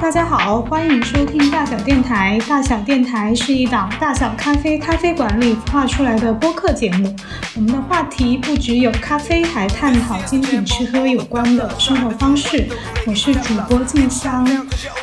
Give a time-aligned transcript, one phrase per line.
[0.00, 2.38] 大家好，欢迎收听大小电台。
[2.48, 7.14] 大小电台是一档大小咖啡咖啡馆里孵化出来的播客节目。
[7.54, 12.66] 我们的话题不只有咖啡，还探讨精品吃喝有关的生活方式。
[13.06, 14.42] 我是主播静香，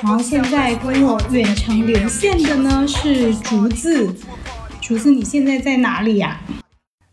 [0.01, 4.11] 然后现在跟我远程连线的呢是竹子。
[4.81, 6.41] 竹子，你现在在哪里呀？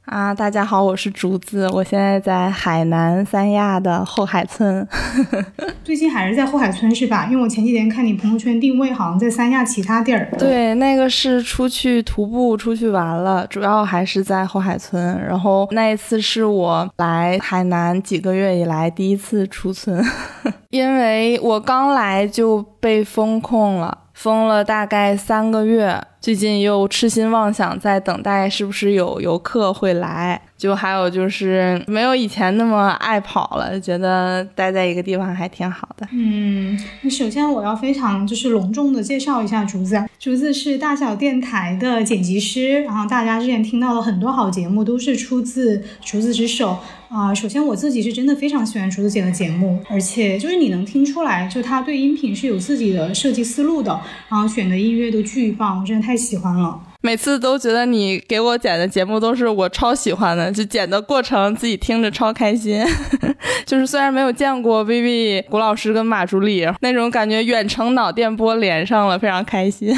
[0.07, 4.87] 大家好，我是竹子，我现在在海南三亚的后海村。
[5.83, 7.27] 最近还是在后海村是吧？
[7.31, 10.29] 因为我前几天看你朋友圈定位，好像在三亚其他地儿。
[10.39, 15.19] 对，那个是出去徒步出去玩了，主要还是在后海村。
[15.27, 20.05] 然后那一次是我来海南几个月以来第一次出村，
[20.71, 23.99] 因为我刚来就被封控了。
[24.15, 30.41] 封了大概三个月，最近又痴心妄想在等待，是不是有游客会来？
[30.57, 36.09] 就还有就是没有以前那么爱跑了，就觉得待在一个地方还挺好的。
[36.13, 46.79] 嗯，那首先我要非常就是隆重的介绍一下竹子，竹子是大小电台的剪辑师，然后大家之前听到的很多好节目都是出自竹子之手。
[47.11, 56.81] 啊，首先我自己是真的非常喜欢竹子姐的节目，而且就是你能听出来，就她对音频是有自己的设计思路的，然后选的音乐都巨棒，我真的太喜欢了。
[57.01, 62.83] 每次都觉得你给我剪的节目都是我超喜欢的，就剪的过程自己听着超开心。
[63.67, 69.95] 就是虽然没有见过 Vivi 古老师跟马助理那种感觉，远程脑电波连上了，非常开心。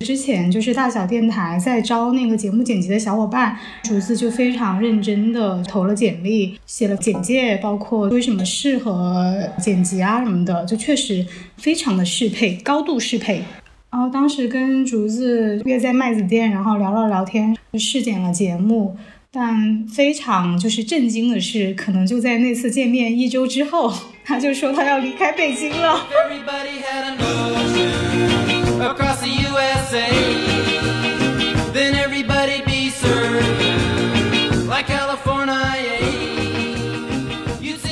[0.00, 13.42] 之前就是大小电台在招那个节目剪辑的小伙伴，竹子就非常认真的投了简历，写了简介，包括为什么适合剪辑啊什么的，就确实非常的适配，高度适配。
[13.90, 18.94] 然后当时跟竹子约在麦子店，然后聊了聊天，试剪了节目，
[19.32, 23.90] 但非常就是震惊的是，可能就在那次见面一周之后，
[24.24, 26.06] 他就说他要离开北京了。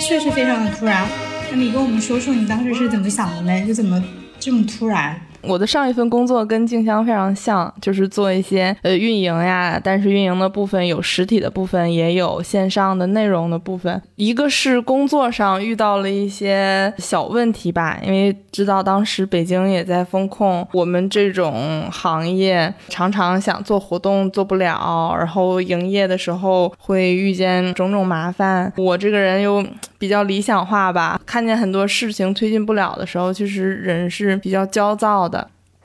[0.07, 1.09] 确实非常的突然，
[1.51, 3.67] 那你跟我们说说你当时是怎么想的呢？
[3.67, 4.01] 就怎么
[4.39, 5.19] 这么突然？
[5.47, 14.01] 我的上一份工作跟静香非常像，就是做一些呃运营呀，但是运营的部分有实体的部分，也有线上的内容的部分。
[14.17, 28.73] 一个是工作上遇到了一些小问题吧，因为知道当时北京也在封控，我们这种行业常常想做活动做不了，然后营业的时候会遇见种种麻烦。
[28.77, 29.65] 我这个人又
[29.99, 35.36] 比较理想化吧，看见很多事情推进不了的时候，其实人是比较焦躁的。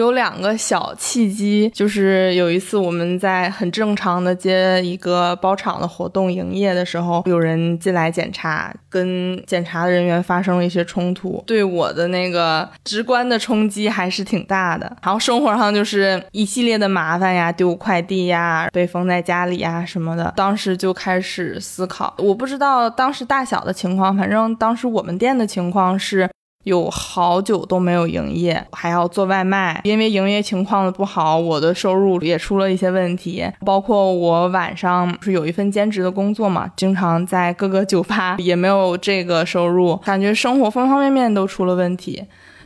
[0.01, 14.91] 有两个小契机，就是有一次我们在很正常的接一个包场的活动营业的时候，有人进来检查，跟检查的人员发生了一些冲突，对我的那个直观的冲击还是挺大的。
[15.03, 20.33] 然后生活上就是一系列的麻烦呀，丢快递呀，被封在家里呀什么的。
[20.35, 26.27] 当时就开始思考，我不知道当时大小的情况，反正当时我们店的情况是。
[26.63, 33.45] 有好久都没有营业，还要做外卖，因为营业情况的不好，我的收入也出了一些问题。
[33.65, 42.23] 包括我晚上是有一份兼职的工作嘛，经常在各个酒吧，也没有这个收入，感觉生活方方面面都出了问题。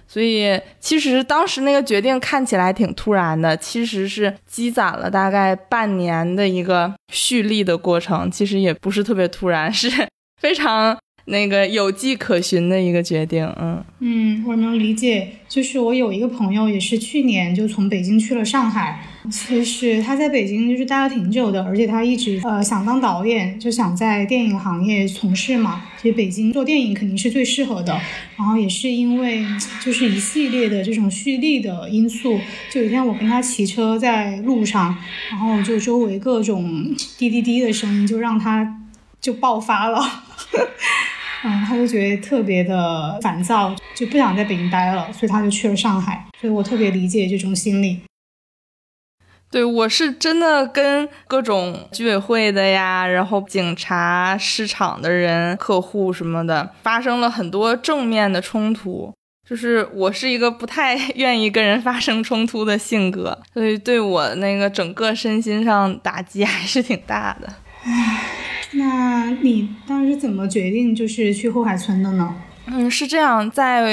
[0.07, 9.89] 所以其实当时那个决定看起来挺突然的，其实是积攒了大概半年的一个蓄力的过程，其实也不是特别突然，是
[10.39, 10.95] 非常。
[11.28, 15.28] 那个有迹可循的一个决定，嗯嗯，我能理解。
[15.47, 19.08] 就是我有一个朋友，也是去年就从北京去了上海。
[19.31, 25.84] 其实他在北京就是待了挺久的，而且他一直呃想当导演，就想在电影行业从事嘛。
[26.00, 28.00] 其实北京做电影肯定是最适合的。
[28.38, 29.44] 然后也是因为
[29.84, 34.96] 就是一系列的这种蓄力的因素，就有一天我跟他骑车在路上，
[35.31, 38.81] 然后就周围各种滴滴滴的声音，就让他
[39.19, 40.00] 就爆发了。
[41.47, 46.25] 嗯，他就觉得特别的烦躁，就不想在北京待了，所以他就去了上海。
[46.42, 48.01] 所以我特别理解这种心理。
[49.51, 59.13] 对我是真的跟各种居委会的呀，然后警察、市场的人、客户什么的发生了很多正面的冲突。
[59.47, 67.47] 就是我是一个不太 愿意跟人发生冲突的性格，所以对我那个整个身心上打击还是挺大的。
[68.77, 72.36] 那你当时怎么决定就是去后海村的呢？
[72.68, 73.83] 嗯，是这样，在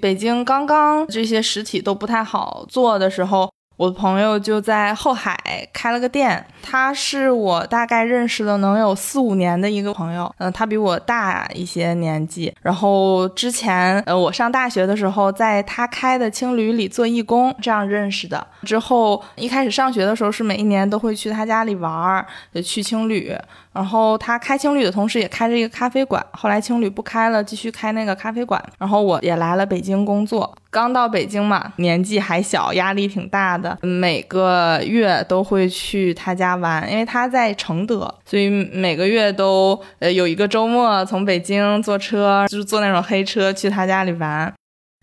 [0.00, 5.36] 北京刚刚这些实体都不太好做的时候，我的朋友就在后海
[5.72, 12.54] 开了个店，他是我大概认识了能有四五年的一个朋友，嗯，他比我大一些年纪。
[12.62, 18.46] 然后之前呃我上大学的时候，在他开的青旅里做义工，这样认识的。
[18.62, 22.24] 之后一开始上学的时候是每一年都会去他家里玩儿，
[22.62, 23.36] 去青旅。
[23.72, 26.24] 然后他开青旅的同时，也开着一个咖啡馆。
[26.32, 28.62] 后来青旅不开了，继续开那个咖啡馆。
[28.78, 33.78] 然后我也来了北京工作，刚到北京嘛，年纪还小，压力挺大的。
[33.82, 44.52] 每个月都会去他家玩，因为他在承德，所以每个月都呃有一个周末从北京坐车，就是坐那种黑车去他家里玩。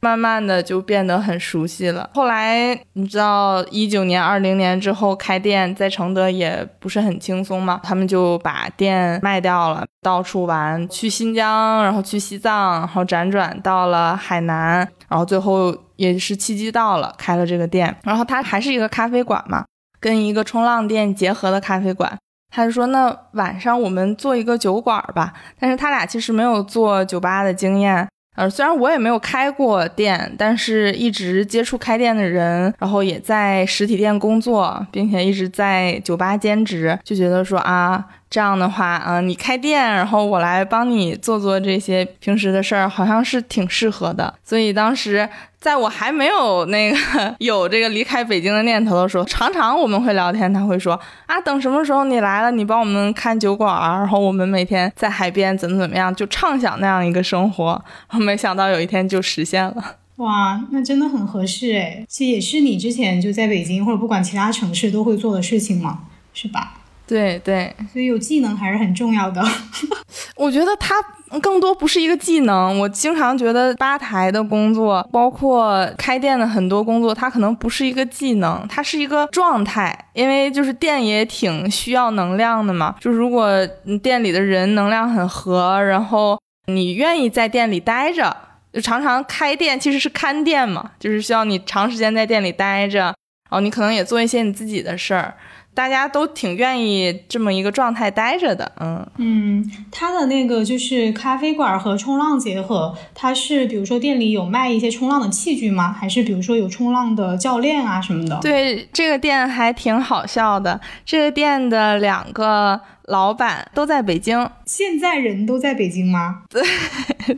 [0.02, 2.10] 慢慢的就变得很熟悉了。
[2.14, 17.96] 后来你知道，一九年、二零年之后开店在承德也不是很轻松嘛，他们就把店卖掉了，到处玩，去新疆，然后去西藏，然后辗转到了海南，然后最后也是契机到了，开了这个店。
[18.04, 19.66] 然后它还是一个咖啡馆嘛，
[20.00, 22.16] 跟一个冲浪店结合的咖啡馆。
[22.50, 28.08] 他就说：“那晚上我们做一个酒馆吧。”但是他俩其实没有做酒吧的经验。
[28.38, 38.06] 呃，虽然我也没有开过店，但是一直接触开店的人，然后也在实体店工作，并且一直在酒吧兼职，就觉得说啊。
[38.30, 44.34] 这样的话，嗯，你开店，然后我来帮你做做这些平时的事儿，好像是挺适合的。
[44.44, 45.28] 所以当时
[45.60, 46.98] 在我还没有那个
[47.40, 57.82] 有这个离开北京的念头的时候，常常我们会聊天，他会说啊，等什么时候你来了，你帮我们看酒馆，然后我们每天在海边怎么怎么样，就畅想那样一个生活。
[58.20, 59.96] 没想到有一天就实现了。
[60.18, 66.00] 哇，那真的很合适诶，其实也是你之前就在北京或者不管其他城市都会做的事情嘛，
[66.34, 66.74] 是吧？
[67.08, 69.42] 对对，所以有技能还是很重要的。
[70.36, 70.96] 我觉得它
[71.42, 72.78] 更多不是一个技能。
[72.80, 79.98] 我经常觉得吧台的工作，包括开店的很多工作，它可能不是一个技能，它是一个状态。
[80.14, 82.96] 因为就是店也挺需要能量的嘛。
[83.00, 83.66] 就如果
[84.04, 88.36] 店里的人能量很和，然后你愿意在店里待着，
[88.74, 93.16] 就常常开店其实是看店嘛，就是需要你长时间在店里待着，然
[93.52, 95.34] 后你可能也做一些你自己的事儿。
[95.78, 105.94] 大家都挺愿意这么一个状态待着的，嗯嗯，它的那个就是咖啡馆和冲浪结合，它是比如说店里有卖一些冲浪的器具吗？
[105.94, 108.40] 还是比如说有冲浪的教练啊什么的？
[108.42, 116.42] 对，这个店还挺好笑的，这个店的两个老板都在北京，现在人都在北京吗？
[116.50, 116.64] 对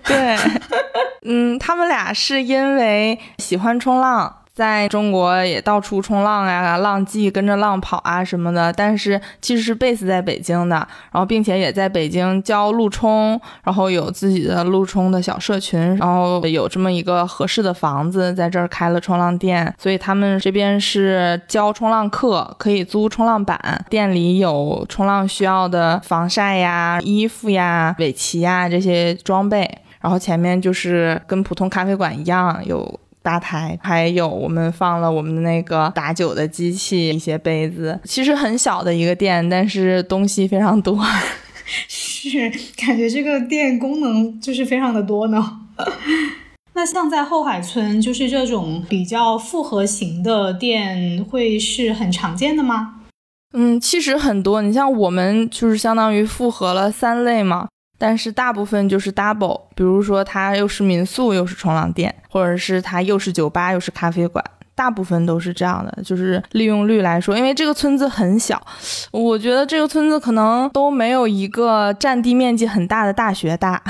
[0.05, 0.37] 对，
[1.23, 4.37] 嗯，他们俩是因为喜欢冲浪。
[4.59, 10.75] 在中国也到处冲浪呀，浪迹跟着浪跑啊什么的，但是其实是 base 在北京的，
[11.13, 32.99] 然后并且也在北京教路冲，然后有自己的路冲的小社群，然后有这么一个合适的房子，在这儿开了冲浪店，所以他们这边是教冲浪课，可以租冲浪板，店里有冲浪需要的防晒呀、衣服呀、尾鳍呀这些装备，然后前面就是跟普通咖啡馆一样有。
[33.21, 41.03] 吧台还有我们放了我们的那个打酒的机器，一些杯子，其实很小的一个店，但是东西非常多。
[41.87, 45.59] 是，感觉这个店功能就是非常的多呢。
[46.73, 53.01] 那像在后海村，就是这种比较复合型的店，会是很常见的吗？
[53.53, 54.61] 嗯，其实很多。
[54.61, 57.67] 你像我们就是相当于复合了三类嘛。
[57.99, 66.01] 但是大部分就是 double，比如说它又是民宿又是冲浪店，或者是它又是酒吧又是咖啡馆，大部分都是这样的。
[66.01, 68.59] 就是利用率来说，因为这个村子很小，
[69.11, 73.83] 我觉得这个村子可能都没有一个占地面积很大的大学大。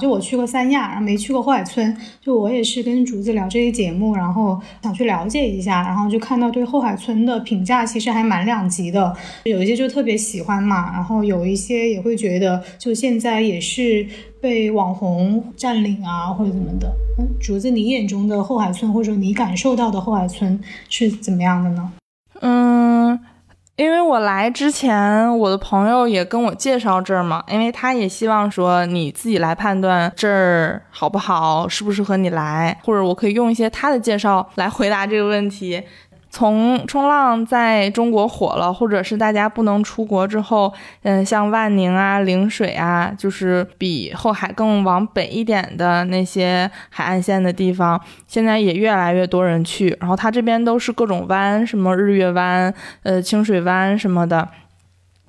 [0.00, 1.96] 就我去过三亚，然后没去过后海村。
[2.20, 9.14] 就我也是跟竹子聊这些节目，然后想去了解一下，然后就看到对后海村的评价其实还蛮两极的。
[9.44, 14.06] 有一些就特别喜欢嘛，然后有一些也会觉得，就现在也是
[14.40, 16.90] 被网红占领啊，或者怎么的。
[17.38, 21.92] 竹子，你眼中的后海村，或者你感受到的后海村是怎么样的呢？
[22.40, 23.20] 嗯。
[23.80, 35.82] 因为我来之前，我的朋友也跟我介绍这儿嘛，因为他也希望说你自己来判断这儿好不好，适不适合你来，或者我可以用一些他的介绍来回答这个问题。
[36.30, 40.72] 从冲浪在中国火了，或者是大家不能出国之后，
[41.02, 49.96] 嗯，像万宁啊、陵水啊，就是比后海更往北一点的那些海岸线的地方，现在也越来越多人去。
[50.00, 52.72] 然后它这边都是各种湾，什么日月湾、
[53.02, 54.48] 呃清水湾什么的，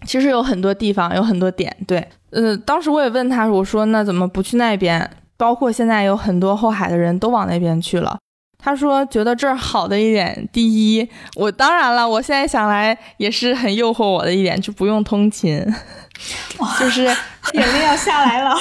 [0.05, 1.75] 其实有很多地方，有很多点。
[1.87, 5.09] 对，呃，当时我也问他，我说那怎么不去那边？
[5.35, 8.19] 包括现在有很多后海的人都往那边去了。
[8.61, 15.65] 他说觉得这儿好的一点，第一，我当然了，我现在想来也是很诱惑我的一点，就不用通勤，
[16.79, 18.55] 就是眼泪要下来了。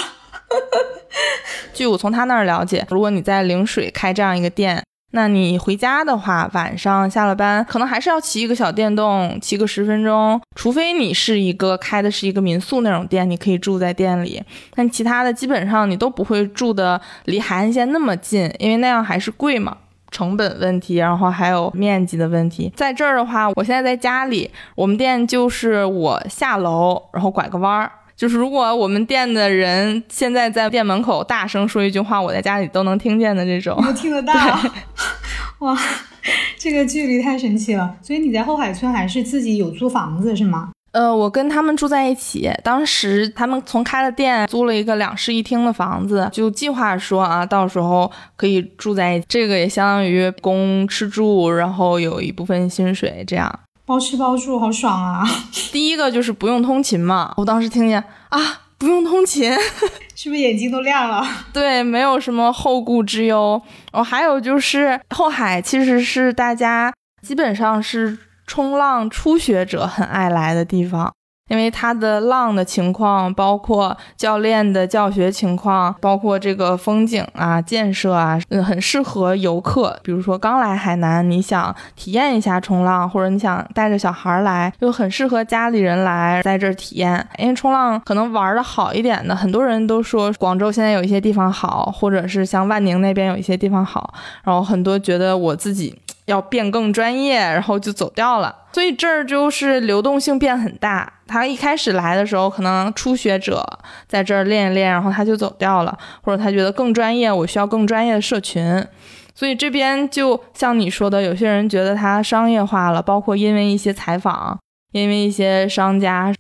[1.74, 4.82] 据我从他那儿了解，如果你在陵水开这样一个店。
[5.12, 10.40] 那你回家的话，晚上下了班，可能还是要骑一个小电动，骑个十分钟。
[10.54, 14.40] 除非你是一个开的是一个民宿那种店，你可以住在店里。
[14.72, 19.76] 但其他的基本上你都不会住的离海岸线那么近，因为那样还是贵嘛，
[20.10, 22.72] 成本问题，然后还有面积的问题。
[22.74, 27.90] 在这儿的话，我现在在家里，我们店就是我下楼，然后拐个弯儿。
[28.16, 34.34] 就是如果我们店的人现在在店门口大声说一句话，我在家里都能听见的这种，我听得到。
[35.60, 35.74] 哇，
[36.58, 37.96] 这个距离太神奇了。
[38.02, 40.70] 所以你在后海村还是自己有租房子是吗？
[40.92, 42.50] 呃，我跟他们住在一起。
[42.64, 49.26] 当时他们从开了店，租了一个两室一厅的房子，就计划说啊，到时候可以住在一起。
[49.28, 53.60] 这个也相当于供吃住，然后有一部分薪水这样。
[53.86, 55.24] 包吃包住，好爽啊！
[55.72, 58.38] 第一个就是不用通勤嘛，我当时听见啊，
[58.78, 59.52] 不用通勤，
[60.14, 61.24] 是不是眼睛都亮了？
[61.52, 63.60] 对，没有什么后顾之忧。
[63.92, 68.16] 哦，还有就是后海其实是大家基本上是
[68.50, 71.12] 冲浪初学者很爱来的地方。
[71.48, 79.96] 因为它的浪的情况，包括教练的教学情况，包括这个风景啊、建设啊，嗯，很适合游客。
[80.02, 87.24] 比如说刚来海南，你想体验一下冲浪，或者你想带着小孩来，就很适合家里人来在这儿体验。
[87.38, 94.14] 因为冲浪可能玩的好一点的，很多人都说广州现在有一些地方好，或者是像万宁那边有一些地方好，
[94.44, 95.96] 然后很多觉得我自己。
[96.30, 101.12] 要变更专业，然后就走掉了，所以这儿就是流动性变很大。
[101.26, 103.64] 他一开始来的时候，可能初学者
[104.06, 108.84] 在这儿练一练，然后他就走掉了，或者他觉得更专业，我需要更专业的社群。
[109.34, 114.58] 所以这边就像你说的，有些人觉得它商业化了，包括因为一些采访，
[114.92, 116.32] 因为一些商家。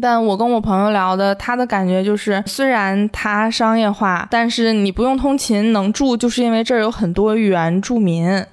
[0.00, 8.44] 但我跟我朋友聊的，他的感觉就是，虽然它商业化，但是你不用通勤能住，就是因为这儿有很多原住民。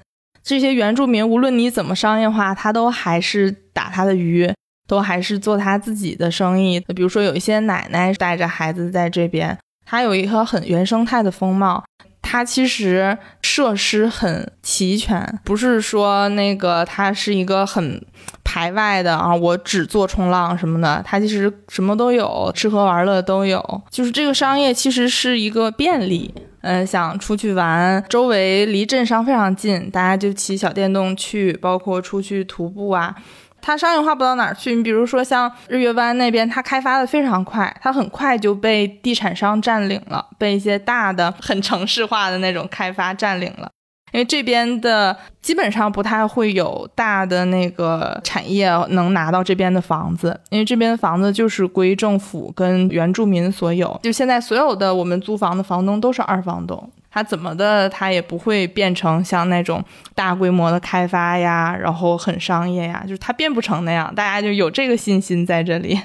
[0.48, 4.50] 这些原住民，无论你怎么商业化，他都还是打他的鱼，
[4.86, 6.80] 都还是做他自己的生意。
[6.80, 11.84] 比如说，有一些奶奶带着孩子在这边，他有一个很原生态的风貌。
[12.30, 18.04] 它其实设施很齐全，不是说那个它是一个很
[18.44, 21.02] 排外的啊，我只做冲浪什么的。
[21.06, 23.82] 它其实什么都有，吃喝玩乐都有。
[23.90, 26.34] 就是这个商业其实是一个便利。
[26.60, 33.14] 嗯，想出去玩，周围离镇上非常近，大家就骑小电动去，包括出去徒步啊。
[33.60, 43.70] 它商业化不到哪儿去，你比如说像日月湾那边，它开发的非常快，它很快就被地产商占领了，被一些大的、很城市化的那种开发占领了。
[44.10, 54.00] 因为这边的基本上不太会有大的那个产业能拿到这边的房子，因为这边的房子就是归政府跟原住民所有。
[54.02, 59.82] 就现在所有的我们租房的房东都是二房东，它怎么的它也不会变成像那种
[60.14, 65.98] 大规模的开发呀，然后很商业呀，就是它变不成那样，大家就有这个信心在这里。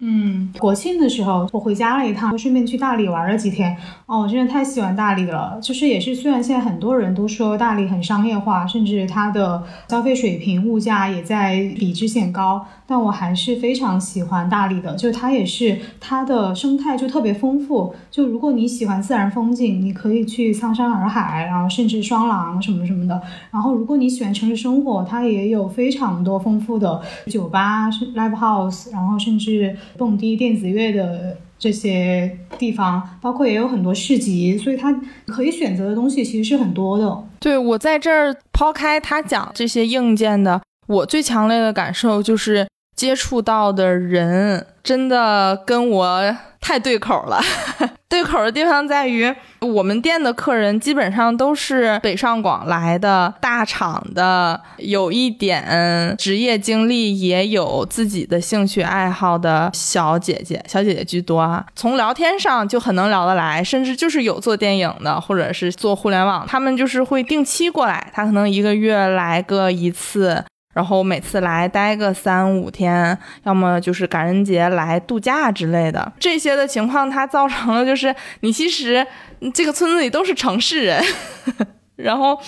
[0.00, 3.76] 嗯，国庆的时候我回家了一趟，顺便去大理玩了几天。
[4.06, 5.58] 哦，我真的太喜欢大理了。
[5.60, 14.94] 就是也是，虽然现在很多人都说大理很商业化，甚至它的消费水平、物价也在比之前高，但我还是非常喜欢大理的。
[14.96, 17.94] 就它也是它的生态就特别丰富。
[18.10, 23.20] 就如果你喜欢自然风景，你可以去苍山洱海，然后甚至双廊什么什么的。
[23.50, 29.76] 然后如果你喜欢城市生活，它也有非常多丰富的酒吧、live house，然后甚至。
[29.98, 34.92] 蹦迪、电子乐的这些地方，包括也有很多市集，所以它
[35.26, 37.24] 可以选择的东西其实是很多的。
[37.40, 42.66] 对我在这儿抛开他讲这些硬件的，我最强烈的感受就是
[42.98, 47.40] 接触到的人真的跟我太对口了。
[48.08, 61.64] 对口的地方在于，我们店的客人基本上都是北上广来的大厂的，有一点职业经历，也有自己的兴趣爱好的小姐姐，小姐姐居多啊。
[61.76, 70.42] 从聊天上就很能聊得来，甚至就是有做电影的，或者是做互联网，他们就是会定期过来，他可能一个月来个一次。
[70.78, 79.04] 然后每次来待个三五天，要么就是感恩节来度假之类的，这些的情况，它造成了就是你其实
[79.52, 81.02] 这个村子里都是城市人，
[81.98, 82.38] 然后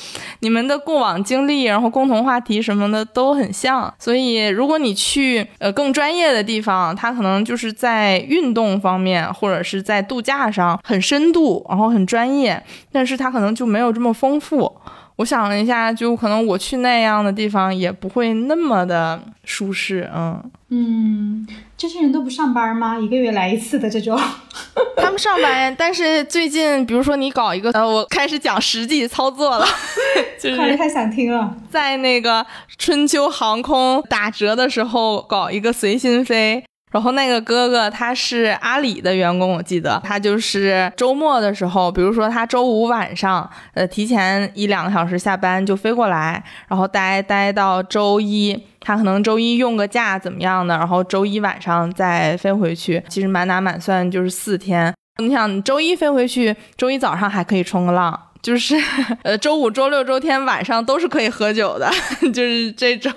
[0.43, 14.81] 你们的过往经历，然后共同话题什么的都很像，所以如果你去呃更专业的地方，它可能就是在运动方面或者是在度假上很深度，然后很专业，但是它可能就没有这么丰富。
[15.21, 21.47] 我想了一下，就可能我去那样的地方也不会那么的舒适，嗯嗯，
[21.77, 22.99] 这些人都不上班吗？
[22.99, 24.19] 一个月来一次的这种，
[24.97, 29.67] 他们上班，但是最近比如说你搞一个，呃，我开始讲实际操作了，
[30.41, 32.47] 就是太想听了，在那个
[32.79, 36.65] 春秋航空打折的时候搞一个随心飞。
[36.91, 54.93] 然后那个哥哥他是阿里的员工，我记得他就是周末的时候，比如说他周五晚上，呃，提前一两个小时下班就飞过来，然后待待到周一，他可能周一用个假怎么样的，然后周一晚上再飞回去，其实满打满算就是四天。
[55.23, 58.75] 你想周一飞回去，周一早上还可以冲个浪，就是
[59.23, 61.89] 呃周五、周六、周天晚上都是可以喝酒的，
[62.35, 63.15] 就是这种。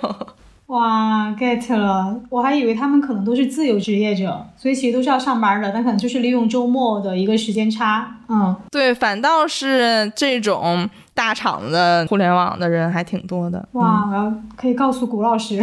[0.66, 2.18] 哇，get 了！
[2.30, 8.16] 我还以为他们可能都是自由职业者，所以其实都是要上班的，但可能就是利用周末的一个时间差。
[8.28, 13.68] 嗯，对，反倒是这种大厂的互联网的人还挺多的。
[13.72, 15.62] 哇，我要可以告诉谷老师，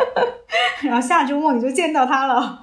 [0.80, 2.60] 然后下周末你就见到他了。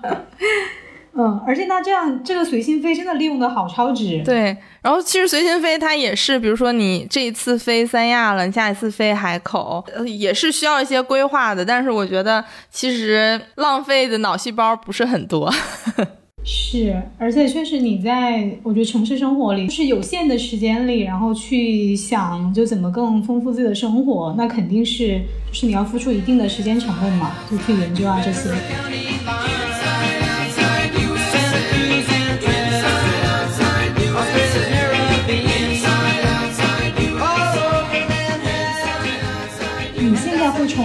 [1.14, 4.22] 嗯，而且那这样这个随心飞真的利用的好超值。
[4.24, 11.66] 对，然后其实随心飞它也是，比如说你这一次飞三亚了，你下一次飞海口，呃，也是需要一些规划的。
[11.66, 15.54] 但是我觉得其实浪费的脑细胞不是很多。
[16.44, 28.50] 是，而且确实你在我觉得城市生活里，就是有限的时间里，然后去想就怎么更丰富自己的生活，那肯定是就是你要付出一定的时间成本嘛，就去研究啊这些。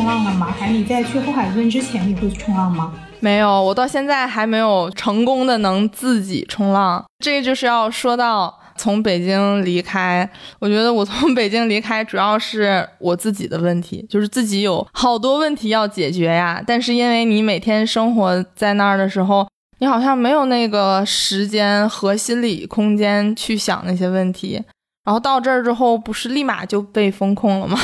[0.06, 0.54] 浪了吗？
[0.56, 2.94] 还是你在去后海村之前，你会冲浪吗？
[3.18, 7.04] 没有，我到现在还没有成功的能自己冲浪。
[7.18, 10.28] 这就是要说到从北京离开。
[10.60, 16.62] 我觉得我从北京离开，主要是我自己的问题，就是自己有好多问题要解决呀。
[16.64, 19.48] 但是因为你每天生活在那儿的时候，
[19.80, 24.62] 你好像没有那个时间和心理空间去想那些问题。
[25.04, 27.78] 然后到这儿之后，不是立马就被封控了吗？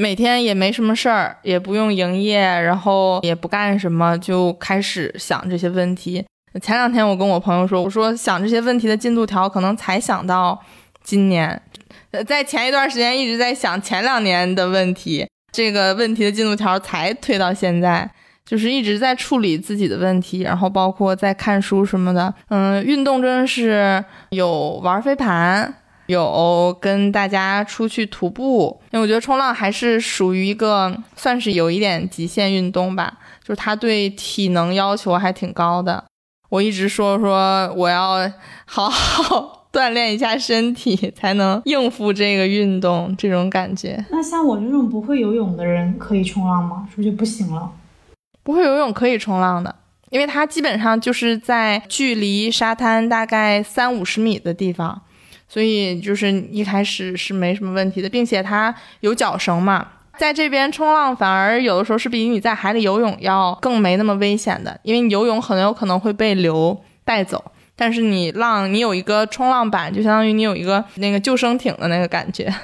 [0.00, 6.24] 每天也没什么事儿，也不用营业，然后也不干什么，就开始想这些问题。
[6.62, 10.58] 前两天我跟我朋友说，我说想这些问题的进度条可能才想到
[11.04, 11.60] 今年，
[12.26, 18.10] 在前一段时间一直在想前两年的问题，这个问题的进度条才推到现在，
[18.46, 22.32] 就是一直在处理自己的问题，然后包括在看书什么的。
[22.48, 25.74] 嗯，运动真的是有玩飞盘。
[26.10, 36.04] 有跟大家出去徒步，因为我觉得冲浪还是属于一个算是有一点极限运动吧，就是它对体能要求还挺高的。
[36.50, 38.30] 我一直说说我要
[38.64, 44.04] 好好锻炼一下身体，才能应付这个运动这种感觉。
[44.10, 46.86] 那像我这种不会游泳的人可以冲浪吗？
[46.90, 47.70] 是不是就不行了？
[48.42, 49.76] 不会游泳可以冲浪的，
[50.10, 55.02] 因为它基本上就是在距离沙滩大概三五十米的地方。
[55.52, 59.84] 所以就是一开始是没什么问题的，并且它有脚绳嘛，
[60.16, 67.42] 在这边冲浪反而有的时候是比你在海里游泳要更没那么危险的，因为你游泳很有可能会被流带走，
[67.74, 72.44] 但是你浪你有一个冲浪板，就相当于你有一个那个救生艇的那个感觉。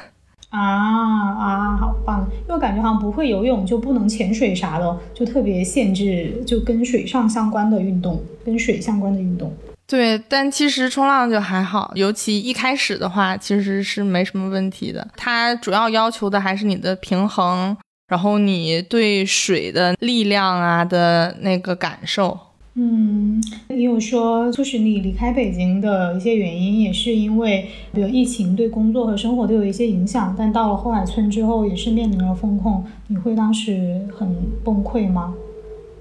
[0.50, 2.26] 啊啊，好棒！
[2.48, 9.52] 因为感觉好像不会游泳就不能潜水啥的，就特别限制，就跟水上相关的运动，跟水相关的运动。
[9.86, 15.06] 对，但其实冲浪就还好，尤其一开始的话，其实是没什么问题的。
[15.16, 17.76] 它主要要求的还是你的平衡，
[18.08, 22.36] 然后你对水的力量啊的那个感受。
[22.74, 30.34] 嗯，你有说就是你离开北京的一些原因，也是因为比如疫情对工作和生活都有一些影响。
[30.36, 35.32] 但到了后海村之后，也是面临了风控，你会当时很崩溃吗？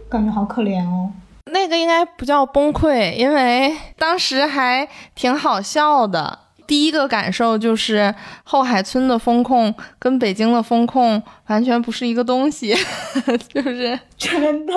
[0.10, 1.12] 感觉好可怜哦。
[1.52, 6.40] 那个应该不叫崩溃，因为当时还挺好笑的。
[6.68, 12.76] 第一个感受就是后海村的风控跟北京的风控完全不是一个东西，
[13.54, 14.74] 就是真的，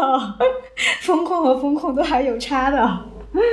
[1.00, 3.00] 风控和风控都还有差的。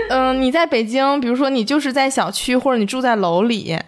[0.09, 3.79] 嗯，你在北京，比如说你就是在小区或者你住在楼里，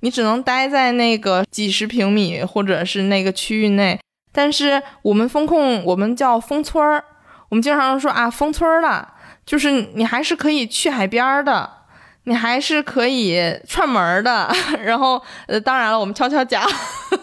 [0.00, 3.98] 你只能待在那个几十平米或者是那个区域内。
[4.30, 7.04] 但是我们风控，我们叫封村儿。
[7.48, 9.14] 我们经常说啊，封村了，
[9.46, 11.70] 就是你还是可以去海边的，
[12.24, 14.50] 你还是可以串门的。
[14.84, 16.62] 然后，呃，当然了，我们悄悄讲，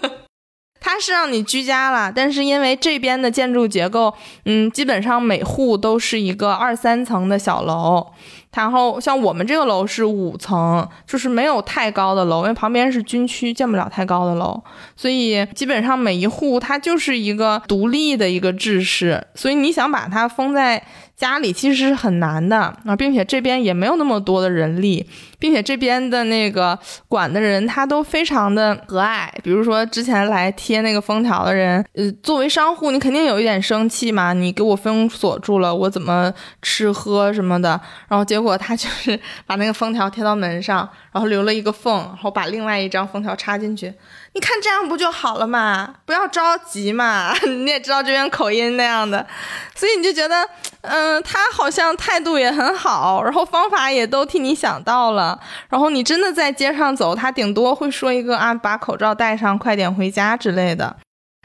[0.82, 4.14] 它是让你居家了，但是因为这边的建筑结构，
[4.46, 8.08] 嗯，基本上每户都是一个二三层的小楼。
[8.56, 14.62] 然后像我们这个楼是五层，就是没有太高的楼，因为旁边是军区，建不了太高的楼，
[14.96, 20.84] 所以基本上每一户它就是一个独立的一个制式，所以你想把它封在。
[21.26, 25.04] 家里其实是很难的啊，并且这边也没有那么多的人力，
[25.40, 29.28] 并且这边的那个管的人他都非常的和蔼。
[29.42, 37.70] 比如说之前来贴那个封条的人，呃，作为商户，你肯定有一点生气嘛，你给我封锁住了，我怎么吃喝什么的。
[38.08, 43.92] 然后结果他就是 把那个封条贴到门上，然后留了一个缝，然后把另外一张封条插进去。
[44.36, 45.96] 你看这样不就好了嘛？
[46.06, 49.26] 不要着急嘛， 你也知道这边口音那样的，
[49.74, 50.46] 所以你就觉得，
[50.82, 60.98] 嗯，他好像态度也很好，然后方法也都替你想到了，然后你真的在街上走，他顶多会说一个啊，把口罩戴上，快点回家之类的，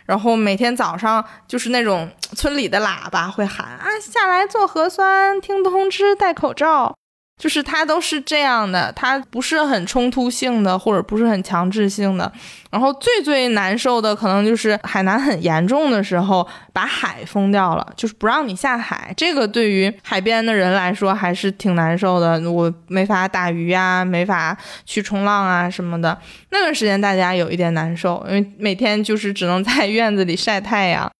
[0.06, 6.96] 然后每天早上就是那种村里的喇叭会喊啊，下来做核酸，听通知，戴口罩。
[7.40, 12.30] 就是它都是这样的，它不是很冲突性的，或者不是很强制性的。
[12.70, 19.12] 然后最最难受的可能就是海南很严重的时候，把海封掉了，就是不让你下海。
[19.16, 26.16] 这个对于海边的人来说还是挺难受的，我没法打鱼呀，没法去冲浪啊什么的。
[26.50, 31.10] 那段时间大家有一点难受，因为每天就是只能在院子里晒太阳。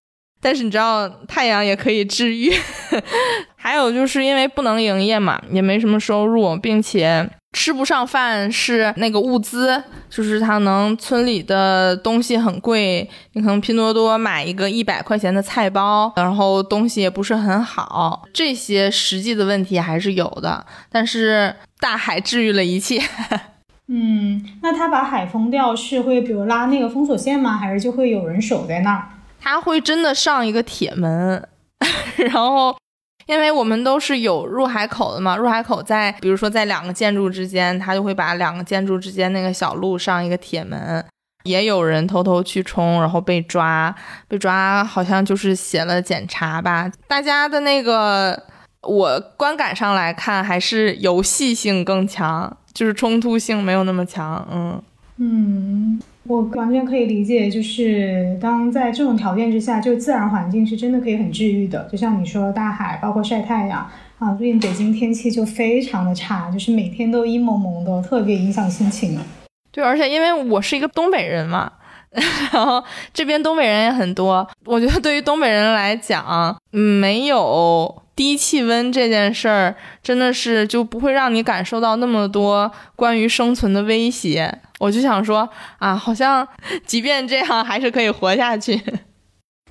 [0.40, 2.52] 但是你知道，太阳也可以治愈。
[3.56, 20.64] 还有就是因为不能营业嘛，也没什么收入，并且吃不上饭是那个物资，就是他能村里的东西很贵，你可能拼多多买一个一百块钱的菜包，然后东西也不是很好，这些实际的问题还是有的。
[20.90, 22.98] 但是大海治愈了一切。
[23.92, 27.58] 嗯，那他把海封掉是会比如拉那个封锁线吗？
[27.58, 29.08] 还是就会有人守在那儿？
[29.40, 31.48] 他会真的上一个铁门，
[32.16, 32.76] 然后，
[33.26, 41.04] 因为我们都是有入海口的嘛，入海口在，比如说在两个建筑之间，他就会把两个建筑之间那个小路上一个铁门，
[41.44, 43.94] 也有人偷偷去冲，然后被抓，
[44.28, 46.90] 被抓好像就是写了检查吧。
[47.08, 48.44] 大家的那个，
[48.82, 54.82] 我观感上来看还是游戏性更强，就是冲突性没有那么强，嗯
[55.16, 56.02] 嗯。
[56.30, 61.88] 我完全可以理解，就是当在这种条件之下，就自然环境是真的可以很治愈的。
[61.90, 63.84] 就像你说，大海，包括晒太阳
[64.20, 64.32] 啊。
[64.34, 69.18] 最近北京天气就非常的差，就是每天都阴蒙蒙的，特别影响心情。
[69.72, 71.72] 对，而且因为我是一个东北人嘛，
[72.52, 72.80] 然后
[73.12, 74.48] 这边东北人也很多。
[74.66, 84.60] 我觉得对于东北人来讲，没有低气温这件事儿，真的是就不会让你感受到那么多关于生存的威胁。
[84.78, 86.46] 我就想说啊，好像
[86.86, 88.80] 即便这样还是可以活下去。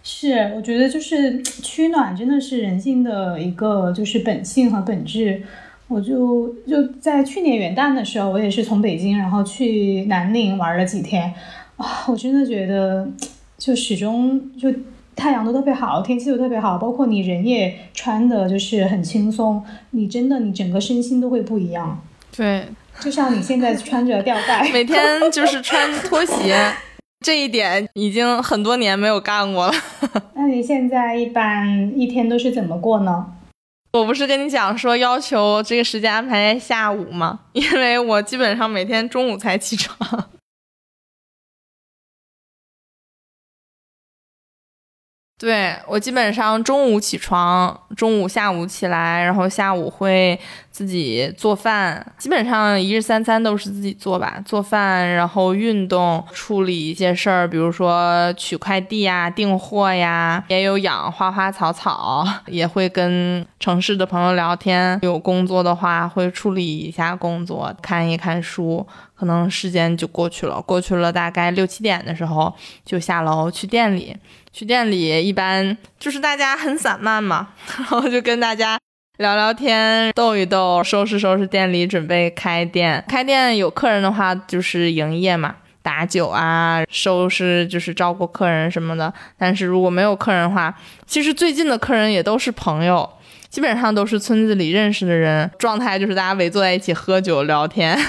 [0.01, 5.43] 是，我觉得就是取暖真的是人性的一个就是本性和本质。
[5.87, 11.33] 我就就在去年元旦的时候，我也是从北京然后去南宁玩了几天
[11.77, 13.09] 啊，我真的觉得
[13.57, 14.71] 就始终就
[15.19, 22.01] 太阳都特别好，天气都特别好，包括你人也穿的就是很轻松，你真的你整个身心都会不一样。
[22.35, 22.65] 对。
[22.99, 26.73] 就像你现在穿着吊带， 每天就是穿拖鞋，
[27.25, 29.73] 这一点已经很多年没有干过了。
[30.35, 33.25] 那你现在一般一天都是怎么过呢？
[33.93, 37.39] 我不是跟你讲说要求这个时间安排在下午吗？
[37.53, 39.97] 因为我基本上每天中午才起床。
[45.39, 50.37] 对我基本上中午起床，中午下午起来，然后下午会
[50.79, 54.41] 自己做饭，基本上一日三餐都是自己做吧。
[54.45, 64.97] 做饭，然后运动，处理一些事儿，比如说取快递呀、订货呀，也有养花花草草，也会跟城市的朋友聊天。
[65.01, 70.61] 有工作的话，会处理一下工作，看一看书，可能时间就过去了。
[70.61, 74.15] 过去了大概六七点的时候，就下楼去店里。
[74.53, 78.79] 去店里一般就是大家很散漫嘛， 然后就跟大家
[79.19, 83.03] 聊聊天、逗一逗，收拾收拾店里，准备开店。
[83.05, 89.13] 开店有客人的话就是营业嘛，打酒啊，收拾就是照顾客人什么的。
[89.37, 90.73] 但是如果没有客人的话，
[91.05, 93.09] 其实最近的客人也都是朋友，
[93.49, 97.99] 基本上都是村子里认识的人，状态就是大家围坐在一起喝酒聊天。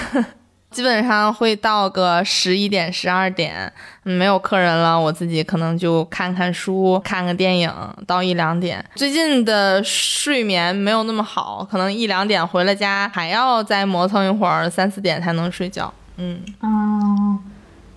[0.71, 3.71] 基本上会到个十一点、十二点，
[4.03, 7.69] 没有客人了，我自己可能就看看书、看个电影，
[8.07, 8.83] 到一两点。
[8.95, 15.93] 最近的睡眠没有那么好，可能一两点回了家，还要再磨蹭一会儿，三四点才能睡觉。
[16.15, 17.39] 嗯，嗯，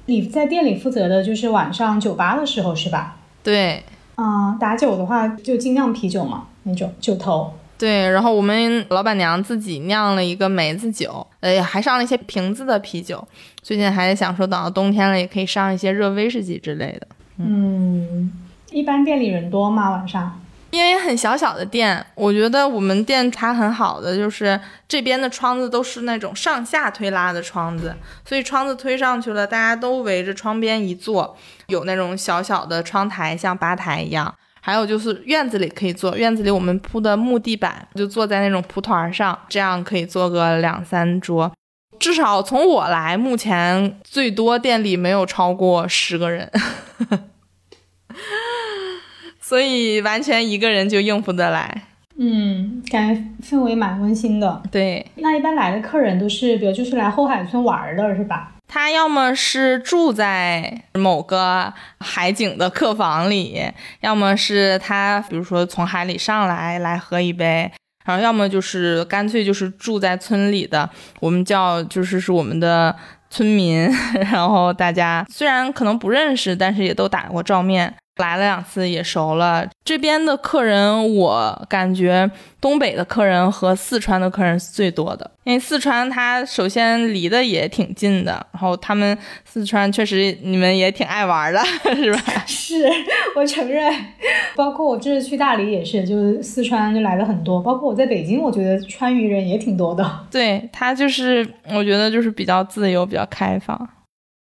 [0.06, 3.16] 你在店里负责的就是晚上酒吧的时候是吧？
[3.44, 3.84] 对。
[4.16, 7.54] 嗯，打酒的话就尽量啤酒嘛，那种酒头。
[7.76, 13.26] 对，然后我们老板娘自己酿了一个梅子酒，呃，还上了一些瓶子的啤酒。
[13.62, 17.06] 最近还想说，等到冬天了，也可以上一些热威士忌之类的。
[17.38, 18.32] 嗯，
[18.70, 19.90] 一般店里人多吗？
[19.90, 20.40] 晚上？
[20.70, 24.58] 因为很小小的店，我觉得我们店它很好的就是
[24.88, 31.36] 这边的窗子都是那种上下推拉的窗子，所以窗子推上去了，大家都围着窗边一坐，
[31.68, 34.34] 有那种小小的窗台，像吧台一样。
[34.66, 41.52] 还有就是院子里可以坐，院子里我们铺的木地板，就坐在那种蒲团上，这样可以坐个两三桌。
[42.00, 46.50] 至少从我来，目前最多店里没有超过十个人。
[49.38, 51.82] 所以完全一个人就应付得来，
[52.16, 54.62] 嗯，感觉氛围蛮温馨的。
[54.72, 58.53] 对，那一般来的客人都是，比如就是来后海村玩的，是吧？
[58.74, 63.62] 他要么是住在某个海景的客房里，
[64.00, 67.70] 要么是他比如说从海里上来来喝一杯，
[68.04, 72.92] 然后要么就是干脆就是住在村里的，我们叫就是是我们的
[73.30, 73.88] 村民，
[74.32, 77.94] 然后大家虽然可能不认识，但是也都打过照面。
[78.16, 91.60] 来了两次也熟了，这边的客人我感觉东北的客人和四川的客人是最多的，因为四川它首先离得也挺近的，然后他们四川确实你们也挺爱玩的，
[91.96, 92.20] 是吧？
[92.46, 92.86] 是
[93.34, 93.92] 我承认，
[94.54, 100.26] 包括我这次去大理也是，就是四川就来了很多，包括我在北京，我觉得川渝人也挺多的。
[100.30, 103.88] 对他就是我觉得就是比较自由，比较开放。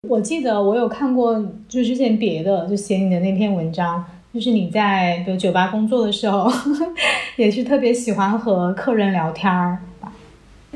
[0.08, 1.34] 我记得我有看过，
[1.68, 6.50] 就是之前别的就写你的那篇文章，就是你在比如酒吧工作的时候，
[7.36, 9.78] 也是特别喜欢和客人聊天儿。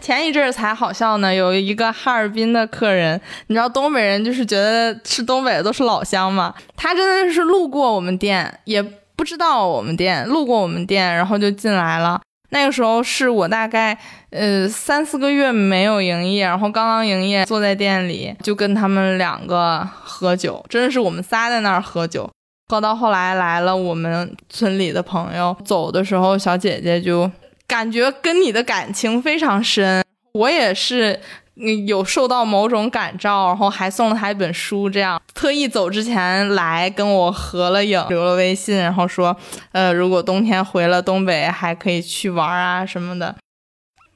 [0.00, 8.82] 前一阵儿才好笑呢，有一个哈尔滨的客人，你知道东北人就是觉得是东北的都是老乡嘛，他真的是路过我们店，也
[9.16, 12.20] 不知道我们店，路过我们店，然后就进来了。
[12.54, 13.98] 那个时候是我大概
[14.30, 22.30] 呃三四个月没有营业，然后刚刚营业，坐在店里就跟他们两个喝酒，真的是我们仨在那儿喝酒，
[22.68, 27.28] 喝到后来来了我们村里的朋友，走的时候小姐姐就
[27.66, 31.18] 感觉跟你的感情非常深，我也是。
[31.86, 39.36] 有受到某种感召，然后还送了他一本书，这样特意走之前来跟我合了影，留了微信，然后说，
[39.72, 43.36] 呃，如果冬天回了东北，还可以去玩啊什么的。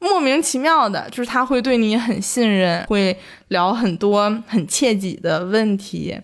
[0.00, 6.20] 莫名其妙的，就是他会对你很信任，会聊很多很切己的问题，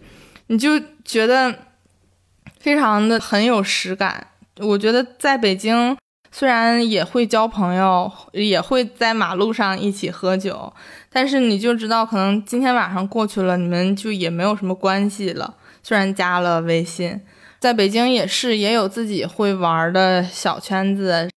[0.48, 1.54] 你就觉得
[2.58, 4.28] 非常的很有实感。
[4.58, 5.96] 我觉得在北京。
[6.36, 10.72] 虽然也会交朋友，也会在马路上一起喝酒，
[11.08, 15.54] 但是你就知道，可能今天晚上过去了，你们就也没有什么关系了。
[15.80, 17.20] 虽然加了微信，
[17.60, 21.30] 在北京也是也有自己会玩的小圈子，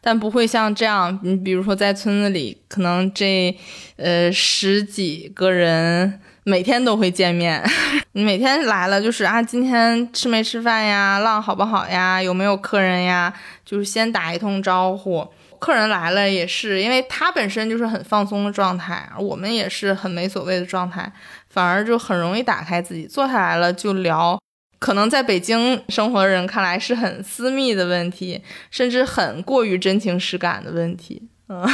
[0.00, 1.20] 但不会像这样。
[1.22, 3.54] 你比如说在村子里，可能这
[3.96, 6.20] 呃十几个人。
[6.44, 7.62] 每天都会见面，
[8.12, 11.18] 每天来了就是啊，今天吃没吃饭呀？
[11.18, 12.22] 浪好不好呀？
[12.22, 13.32] 有没有客人呀？
[13.64, 15.26] 就是先打一通招呼。
[15.58, 21.10] 客人来了也是，因为他本身就是很放松的状态，我们也是很没所谓的状态，
[21.48, 24.38] 反而就很容易打开自己，坐下来了就聊，
[24.78, 31.66] 可能在北京生活的人看来是很私密的问题，甚至很过于真情实感的问题，嗯。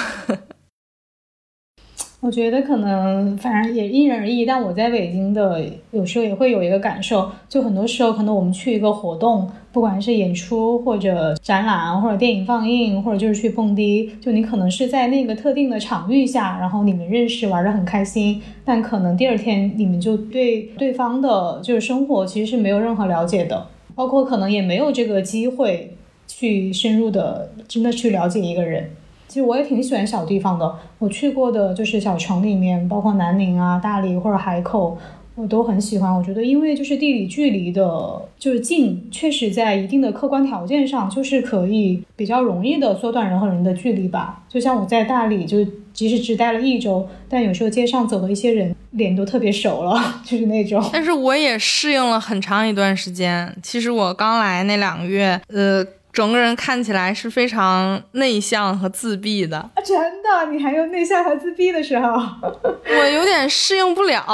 [2.21, 28.91] 我觉得可能反正也因人而异，但我在北京的有时候也会有一个感受，就很多时候可能我们去一个活动，不管是演出或者展览或者电影放映，或者就是去蹦迪，就你可能是在那个特定的场域下，然后你们认识玩的很开心，但可能第二天你们就对对方的就是生活其实是没有任何了解的，包括可能也没有这个机会去深入的真的去了解一个人。
[29.31, 34.99] 其实我也挺喜欢小地方的，我去过的就是小城里面，包括南宁啊、大理或者海口，
[35.37, 36.12] 我都很喜欢。
[36.12, 44.43] 我觉得，因为就是地理距离的，就是近，确实在一定的客观条件上，就是可以比较容易的缩短人和人的距离吧。
[44.49, 50.85] 就像我在大理，就即使只待了一周，但有时候街上走的一些人脸都特别熟了， 就是那种。
[50.93, 53.57] 但是我也适应了很长一段时间。
[53.62, 55.87] 其实我刚来那两个月，呃。
[56.12, 59.73] 整个人看起来是非常内向和自闭的啊！
[59.85, 62.09] 真的，你还有内向和自闭的时候？
[62.99, 64.25] 我有点适应不了，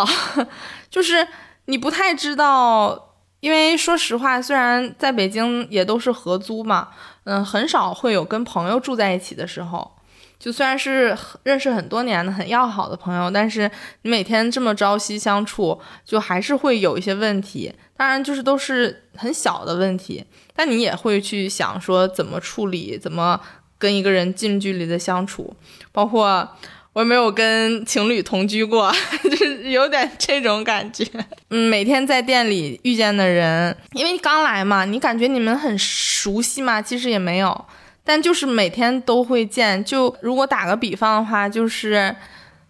[0.90, 1.26] 就是
[1.66, 6.88] 你不太知道，因为说实话，虽然在北京也都是合租嘛，
[7.24, 9.92] 嗯，很少会有跟朋友住在一起的时候。
[10.38, 13.70] 就虽然是认识很多年的很要好的朋友，但是
[14.02, 17.74] 你每天这么朝夕相处，就还是会有一些问题。
[17.96, 20.22] 当然，就是都是很小的问题，
[20.56, 23.38] 但你也会去想说怎么处理，怎么
[23.78, 25.54] 跟一个人近距离的相处，
[25.92, 26.48] 包括
[26.94, 28.90] 我也没有跟情侣同居过，
[29.22, 31.06] 就是有点这种感觉。
[31.50, 37.66] 嗯，每天在店里遇见的人，因为刚来嘛，你感觉你们很熟悉嘛，其实也没有，
[38.02, 39.84] 但就是每天都会见。
[39.84, 42.16] 就如果打个比方的话，就是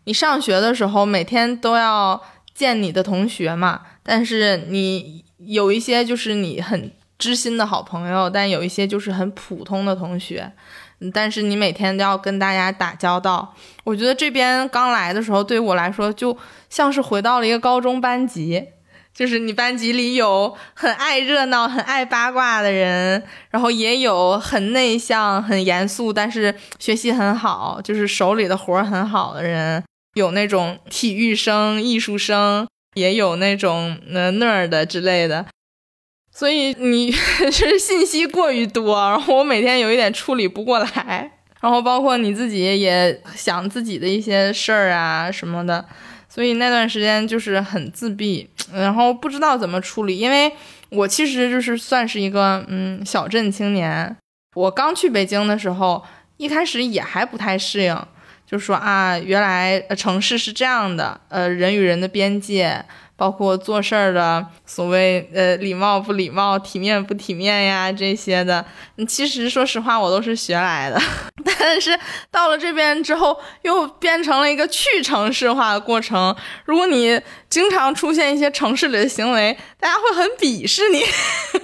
[0.04, 2.20] 你上学的时候，每天都要
[2.52, 6.90] 见你的同学嘛，但是你有一些就是你很。
[7.18, 10.52] 知心的好朋友，但有一些就是很普通的同学，
[11.12, 13.54] 但是你每天都要跟大家打交道。
[13.84, 16.36] 我觉得这边刚来的时候，对我来说就
[16.68, 18.64] 像是回到了一个高中班级，
[19.14, 29.82] 就是你班级里有很爱热闹、很爱八卦的人，然后也有很内向、很严肃，但是学习很好，就是手里的活很好的人，
[30.14, 35.46] 有那种体育生、艺术生，也有那种呃 nerd 之类的。
[36.38, 41.30] 所以你 就是信息过于多，然后我每天有一点处理不过来，
[41.62, 45.82] 然后包括你自己也想自己的一些事儿啊什么的，
[46.28, 50.52] 所以那段时间就是很自闭，然后不知道怎么处理，因为
[50.90, 54.14] 我其实就是算是一个嗯小镇青年，
[54.54, 56.04] 我刚去北京的时候，
[56.36, 57.98] 一开始也还不太适应，
[58.46, 62.84] 就说啊原来城市是这样的，呃人与人的边界。
[63.16, 68.64] 包括做事儿的所谓呃礼貌不礼貌、体面不体面呀这些的，
[69.08, 71.00] 其实说实话我都是学来的。
[71.58, 71.98] 但是
[72.30, 76.36] 到了这边之后，又变成了一个去城市化的过程。
[76.64, 81.02] 如果你经常出现一些城市里的行为，大家会很鄙视你。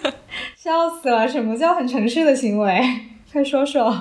[0.57, 1.29] 笑死了！
[1.29, 2.81] 什么叫很城市的行为？
[3.33, 3.95] 快说说，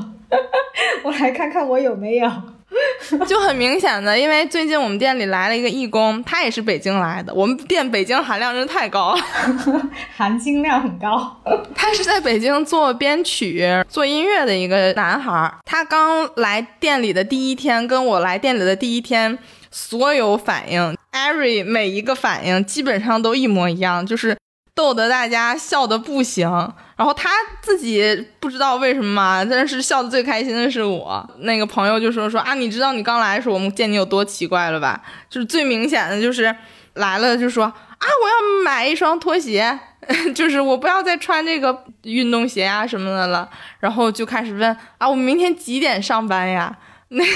[1.04, 2.32] 我来看看我有没有。
[3.28, 7.34] 就很明显的，因为最近我们店里来了一个义工，他也是北京来的。
[7.34, 9.22] 我们店北京含量真的太高了，
[10.16, 11.42] 含金量很高。
[11.76, 15.54] 他是在北京做编曲、做音乐的一个男孩。
[15.66, 19.38] 他刚来店里的第一天，跟我来店里的第一天，
[19.70, 24.38] 所有反应，every 每一个反应基本上都一模一样，就是
[24.74, 26.72] 逗得大家笑得不行。
[27.02, 27.32] 然后他
[27.64, 31.28] 自己不知道为什么嘛，但是笑的最开心的是我。
[31.40, 35.02] 那个朋友就说说啊，你知道你刚来的时候我们见你有多奇怪了吧？
[35.28, 36.56] 就是最明显的就是
[36.94, 39.80] 来了就说啊，我要买一双拖鞋，
[40.36, 43.50] 就是我不要再穿这个运动鞋啊什么的了。
[43.80, 46.78] 然后就开始问啊，我明天几点上班呀？
[47.08, 47.26] 那。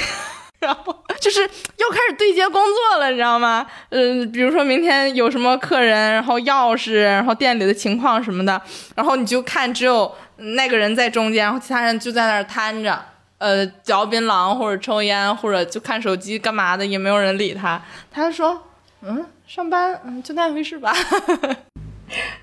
[0.65, 3.65] 然后就是又开始对接工作了，你知道吗？
[3.89, 8.62] 嗯，比如说明天有什么客人，然后钥匙，然后店里的情况什么的，
[8.95, 12.99] 然后你就看只有那个人在中间，然后其他人就在那儿瘫着，
[13.38, 17.82] 呃，嚼槟榔或者抽烟或者就看手机干嘛的，也没有人理他。
[18.12, 18.63] 他说
[19.06, 20.93] ：“嗯，上班，嗯，就那回事吧。”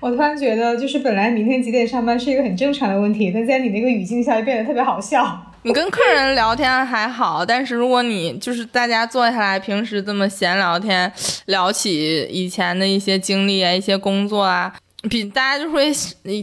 [0.01, 5.52] 我突然觉得，就是本来明天几点上班是一个很正常的问题，但在你那个语境下就变得特别好笑。
[5.65, 11.09] 你跟客人聊天还好，但是如果你就是大家坐下来，平时这么闲聊天，
[11.45, 14.73] 聊起以前的一些经历啊，一些工作啊，
[15.09, 15.89] 比大家就会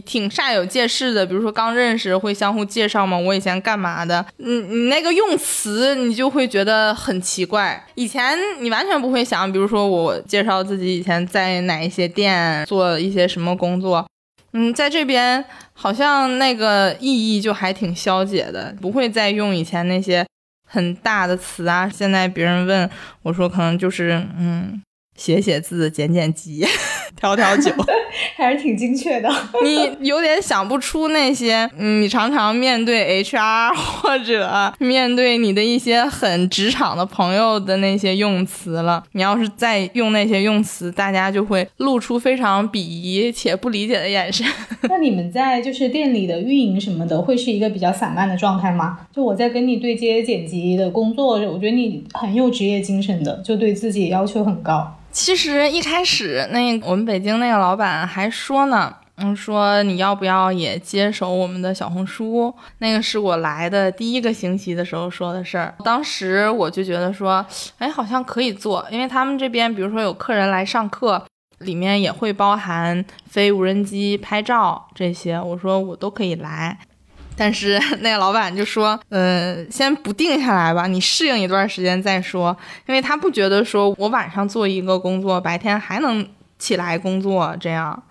[0.03, 1.23] 挺煞有介事的。
[1.23, 4.25] 比如说刚认识会相互介绍嘛，我以前干嘛的？
[4.37, 7.85] 你你那个用词你就会觉得很奇怪。
[7.93, 14.03] 以前你完全不会想，比如说我介绍自己以前在哪一些店做一些什么工作。
[14.53, 20.25] 嗯，在这边好像那个意义就还挺消解的，不会再用以前那些
[20.69, 21.89] 很大的词啊。
[21.89, 22.89] 现在别人问
[23.23, 24.81] 我说，可能就是嗯。
[25.17, 26.65] 写写字、剪剪辑、
[27.15, 27.71] 调调酒，
[28.35, 29.29] 还是挺精确的。
[29.63, 39.03] 你有点想不出那些，你常常面对 HR 或者面对你的一些很职场的朋友的那些用词了。
[39.13, 44.45] 你要是再用那些用词，大家就会露出非常鄙夷且不理解的眼神。
[44.89, 48.99] 那你们在就是店里的运营什么的，会是一个比较散漫的状态吗？
[49.13, 54.97] 就我在跟你对接剪辑的工作，我觉得你很有职业精神的，就对自己要求很高。
[55.11, 62.53] 其实一开始，那我们北京那个老板还说呢，嗯，说你要不要也接手我们的小红书？
[62.77, 65.75] 那个是我来的第一个星期的时候说的事儿。
[65.83, 67.45] 当时我就觉得说，
[67.77, 71.23] 哎，好像可以做，因为他们这边，比如说有客人来上课，
[71.59, 76.79] 里面也会包含飞无人机拍照这些，我说我都可以来。
[77.37, 82.55] 但是那个老板就说，呃，先不定下来吧，你适应一段时间再说，
[82.85, 86.27] 因为他不觉得说我晚上做一个工作，白天还能
[86.59, 88.03] 起来工作这样。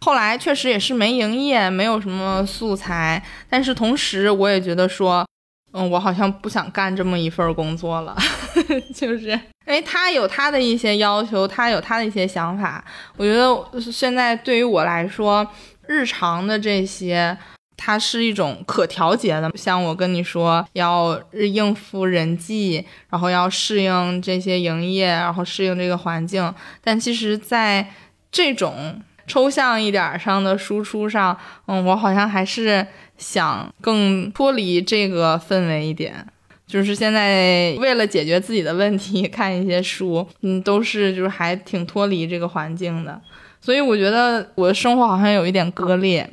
[0.00, 5.26] 后来确实也是没营业，没有什么素材，但是同时我也觉得说，
[5.72, 8.16] 嗯，我好像不想干这么一份工作了，
[8.94, 12.84] 就是因为他有他的一些要求，他有他的一些想法。
[13.16, 15.46] 我觉得现在对于我来说，
[15.86, 17.36] 日常的这些。
[17.76, 19.50] 它是一种可调节的。
[19.54, 26.52] 像我跟你说，要应付人际，然后要适应这些营业，然后适应这个环境。
[26.82, 27.86] 但其实，在
[28.32, 32.86] 这种抽象一点上的输出上，嗯，我好像还是
[33.18, 36.26] 想更脱离这个氛围一点。
[36.66, 43.20] 就是现在为了解决自己的问题，看一些书，嗯，都是就是还挺脱离这个环境的。
[43.60, 46.28] 所以我觉得我的生活好像有一点割裂，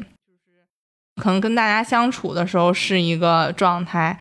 [1.21, 4.17] 可能跟大家相处的时候是一个状态，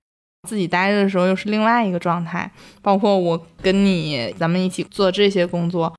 [0.49, 2.51] 自己待着的时候又是另外一个状态。
[2.81, 5.93] 包括我跟你咱们一起做这些工作。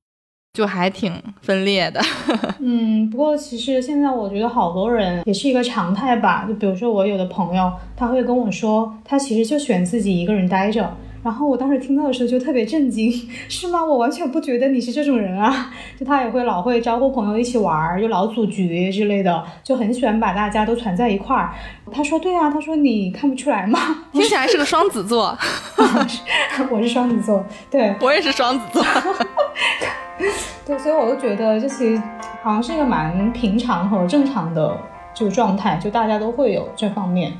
[0.56, 2.00] 就还挺分裂的，
[2.62, 6.44] 嗯，不过其实现在我觉得好多人也是一个常态吧。
[6.46, 10.96] 就比如说我有的朋友，他会跟我说，他其实就喜欢自己一个人待着。
[11.24, 13.10] 然后我当时听到的时候就特别震惊，
[13.48, 13.82] 是吗？
[13.82, 15.72] 我完全不觉得你是这种人啊。
[15.98, 21.54] 就他也会老会招呼朋友一起玩儿，就老组局之类的，就很喜欢把大家都攒在一块儿。
[21.90, 23.78] 他说对啊，他说你看不出来吗？
[24.12, 25.36] 听起来是个双子座，
[26.70, 28.84] 我是双子座，对我也是双子座。
[30.66, 32.02] 对，所以我就觉得这其实
[32.42, 34.76] 好像是一个蛮平常和正常的
[35.14, 37.32] 这个状态，就大家都会有这方面。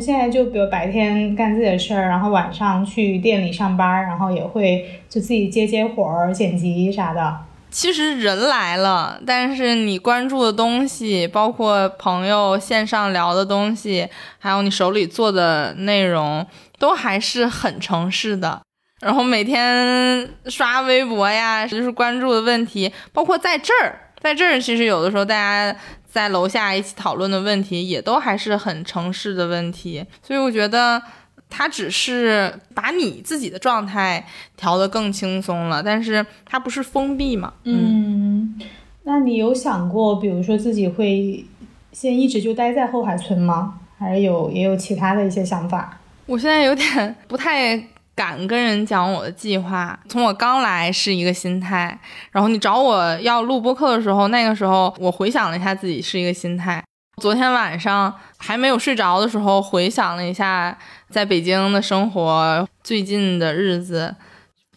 [0.00, 7.36] 现在就比如白天干自己的事儿，然后晚上去店里上班，然后也会就自己接接活儿、剪辑啥的。
[7.70, 16.46] 其实人来了，但是你关注的东西，包括朋友线上聊的东西，还有你手里做的内容，
[16.78, 18.62] 都还是很城市的。
[19.00, 25.76] 然后每天刷微博呀，就是关注的问题，包括在这儿，在这儿，其实有的时候大家。
[26.16, 31.02] 在楼下一起讨论的问题，也都还是很城市的问题，所以我觉得
[31.50, 37.52] 他只是把你自己的状态调得更轻松了，但是它不是封闭嘛。
[37.64, 38.58] 嗯，
[39.02, 41.44] 那你有想过，比如说自己会
[41.92, 43.80] 先一直就待在后海村吗？
[43.98, 46.00] 还是有也有其他的一些想法？
[46.24, 47.76] 我现在有点不太。
[48.16, 51.96] 敢跟人讲我的计划，从我刚来是一个心态，
[52.32, 56.82] 然后你找我要录播课的时候，那个时候我回想了一下自己是一个心态。
[57.20, 60.76] 昨天晚上还没有睡着的时候，回想了一下
[61.10, 64.16] 在北京的生活，最近的日子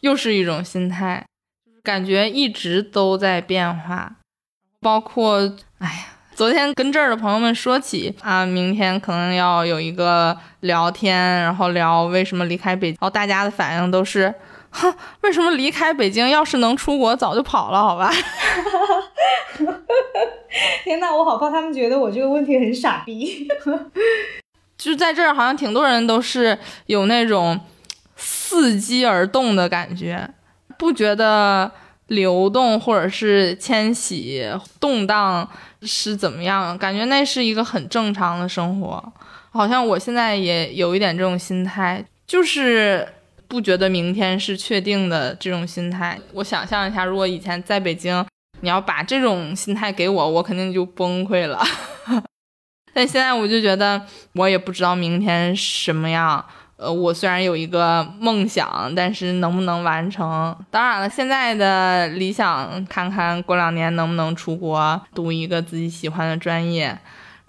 [0.01, 1.25] 又是一种心态，
[1.81, 4.17] 感觉一直都在变化，
[4.81, 6.18] 包括哎呀。
[6.39, 14.33] 昨天跟这儿的朋友们说起啊，明天可能要有一个聊天，然后聊为什么离开北京，然后大家的反应都是，
[14.69, 16.29] 哼，为什么离开北京？
[16.29, 18.09] 要是能出国，早就跑了，好吧？
[20.85, 23.45] 天呐，我好怕他们觉得我这个问题很傻逼。
[24.79, 27.59] 就在这儿，好像挺多人都是有那种
[28.17, 30.29] 伺机而动的感觉，
[30.77, 31.69] 不觉得
[32.09, 34.47] 流动或者是迁徙
[34.79, 35.49] 动荡。
[35.81, 36.77] 是怎么样？
[36.77, 39.01] 感觉那是一个很正常的生活，
[39.49, 43.07] 好像我现在也有一点这种心态，就是
[43.47, 46.19] 不觉得明天是确定的这种心态。
[46.33, 48.25] 我想象一下，如果以前在北京，
[48.59, 51.63] 你要把这种心态给我，我肯定就崩溃了。
[52.93, 56.45] 但现在我就觉得，我也不知道明天什么样。
[56.79, 60.55] 呃，我虽然有一个梦想，但是能不能完成？
[60.71, 66.97] 当然了，现在的理想，看看过两年能不能出国读一个自己喜欢的专业，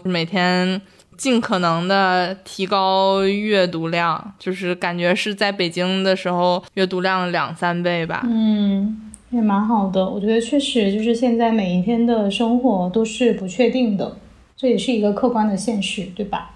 [0.03, 0.81] 每天
[1.15, 8.23] 尽可能的提高阅读量，就是感觉是在北京的时候阅读量两三倍吧。
[8.25, 10.05] 嗯，也蛮好的。
[10.09, 14.17] 我觉得确实就是现在每一天的生活都是不确定的，
[14.57, 16.51] 这也是一个客观的现实，对吧？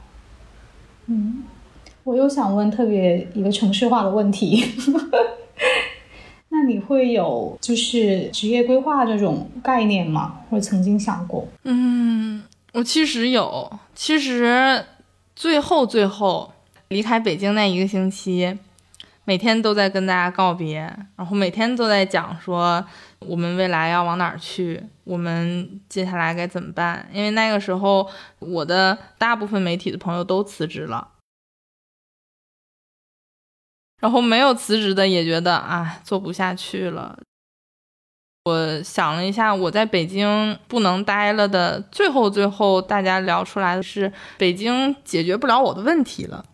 [1.06, 1.44] 嗯。
[2.06, 4.64] 我又想问特别一个城市化的问题，
[6.50, 10.42] 那你会有就是职业规划这种概念吗？
[10.52, 11.48] 我曾经想过？
[11.64, 12.44] 嗯，
[12.74, 14.86] 我其实有，其实
[15.36, 16.54] 最后最后
[16.90, 18.56] 离开北京那一个星期，
[19.24, 20.82] 每天都在跟大家告别，
[21.16, 22.86] 然后每天都在讲说
[23.18, 27.10] 我们未来要往哪儿去，我们接下来该怎么办？
[27.12, 31.08] 因为那个时候我的大部分媒体的朋友都辞职了。
[34.02, 37.18] 然后没有辞职的也觉得啊做不下去了。
[38.46, 46.46] 我想了一下，我在北京不能待了的最后最后，大家聊出来的是北京解决不了我的问题了，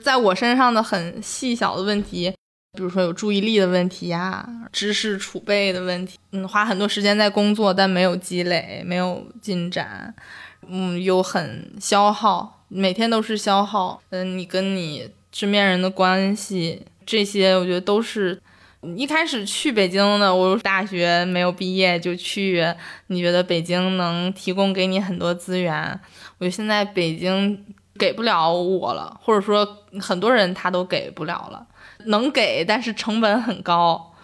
[0.00, 2.32] 在我身上的很细小的问题，
[2.74, 10.14] 比如说有注意力的问题呀，知识储备的问题，嗯，花很多时间在工作但没有积累，没有进展。
[10.68, 14.00] 嗯，又很消耗，每天都是消耗。
[14.10, 18.40] 嗯，你跟你身边人的关系，这些我觉得都是。
[18.96, 22.64] 一开始去北京的，我大学没有毕业就去，
[23.08, 26.00] 你觉得北京能提供给你很多资源？
[26.38, 27.66] 我觉得现在北京
[27.98, 31.66] 给不了我了，或者说很多人他都给不了了，
[32.06, 34.14] 能给，但是成本很高，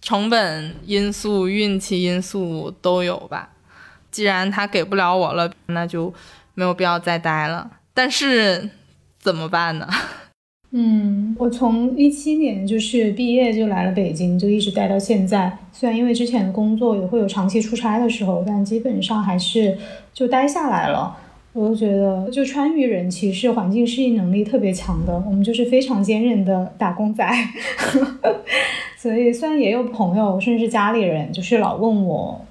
[0.00, 3.50] 成本因素、运气因素都有吧。
[4.10, 6.14] 既然他给不了我了，那就
[6.54, 7.70] 没有必要再待了。
[7.92, 8.70] 但是
[9.18, 9.86] 怎么办呢？
[10.76, 15.56] 嗯，我从一七年就是毕业就来了北京，就一直待到现在。
[15.72, 19.78] 虽然因为之前的工作也会有长期出差的时候，但基本上还是
[20.12, 21.16] 就待下来了。
[21.52, 27.24] 我就觉得，就川渝人其实环境适应能力特别强的，我们就是非常坚韧的打工仔。
[28.98, 32.44] 所以虽然也有朋友，甚至家里人，就是老问我，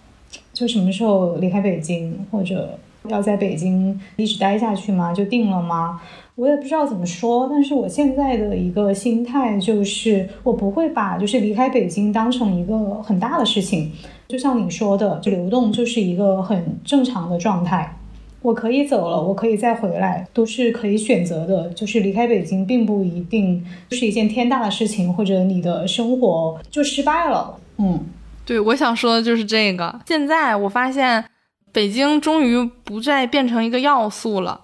[0.53, 5.13] 就什么时候离开北京，或者要在北京一直待下去吗？
[5.13, 5.99] 就定了吗？
[6.35, 13.91] 我也不知道怎么说，但是我现在的一个心态就是，我不会把就是离开北京当成一个很大的事情。
[14.27, 17.97] 就像你说的，就流动就是一个很正常的状态。
[18.41, 21.69] 我可以走了，我可以再回来，都是可以选择的。
[21.69, 27.55] 就是离开北京，并不一定是一件天大的事情，或者你的生活就失败了。
[27.77, 28.03] 嗯，
[28.43, 29.97] 对，我想说的就是这个。
[30.07, 31.23] 现在我发现，
[31.71, 34.59] 北京终于不再变成一个要素了。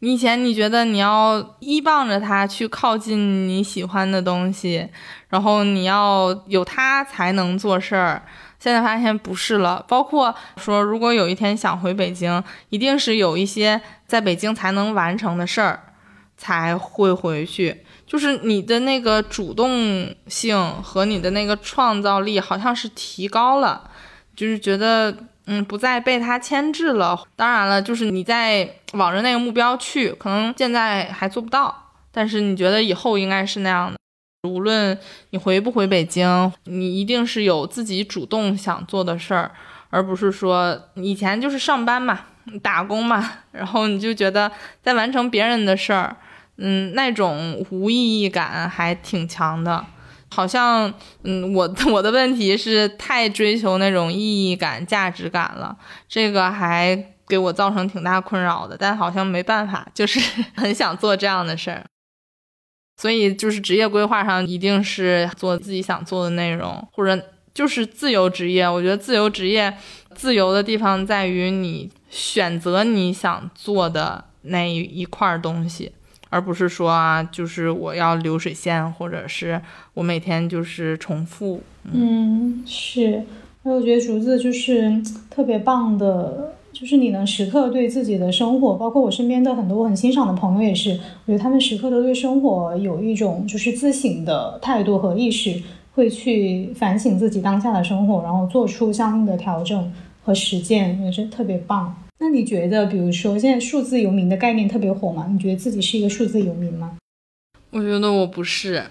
[0.00, 4.86] 你以前你觉得你要依傍着他去靠近你喜欢的东西，
[5.30, 8.22] 然后你要有他才能做事儿。
[8.58, 9.82] 现在发现不是了。
[9.88, 15.82] 包括说，如果有一天想回北京，一定是有一些在北京才能完成的事儿
[16.36, 17.84] 才会回去。
[18.06, 23.90] 就是你的那个主动性和你的那个创造力好像是提高了，
[24.34, 25.16] 就是觉得。
[25.46, 27.20] 嗯，不再被他牵制了。
[27.34, 33.96] 当然了，就是你在往着那个目标去，可能现在还做不到，但是你觉得以后应该是那样的。
[34.48, 34.96] 无论
[35.30, 39.50] 你回不回北京，你一定是有自己主动想做的事儿，
[39.90, 42.26] 而不是说以前就是上班嘛，
[42.62, 44.50] 打工嘛，然后你就觉得
[44.82, 46.16] 在完成别人的事儿，
[46.58, 49.84] 嗯，那种无意义感还挺强的。
[50.36, 55.74] 好像，嗯，我 我的问题是太追求那种意义感、价值感了，
[56.06, 56.94] 这个还
[57.26, 58.76] 给我造成挺大困扰的。
[58.78, 60.20] 但好像没办法，就是
[60.54, 61.86] 很想做这样的事儿，
[62.98, 67.18] 所以就是职业规划上一定是做自己想做的内容，或者
[67.54, 68.68] 就是自由职业。
[68.68, 69.74] 我觉得自由职业
[70.14, 75.92] 自由的地方在于你选择你想做的那一块东西。
[76.28, 79.60] 而不是说啊，就是我要流水线，或者是
[79.94, 81.60] 我每天就是重复。
[81.92, 83.22] 嗯，是。
[83.62, 95.60] 那我觉得竹子就是特别棒的，就是你能时刻对自己的生活，包括我身边的很多我很欣赏的朋友也是，我觉得他们时刻都对生活有一种就是自省的态度和意识，
[95.94, 101.92] 会去反省自己当下的生活，然后做出相应的调整和实践，也是特别棒。
[102.18, 105.26] 那你觉得，比如说现在数字游民的概念特别火嘛？
[105.30, 106.96] 你觉得自己是一个数字游民吗？
[107.70, 108.82] 我觉得我不是，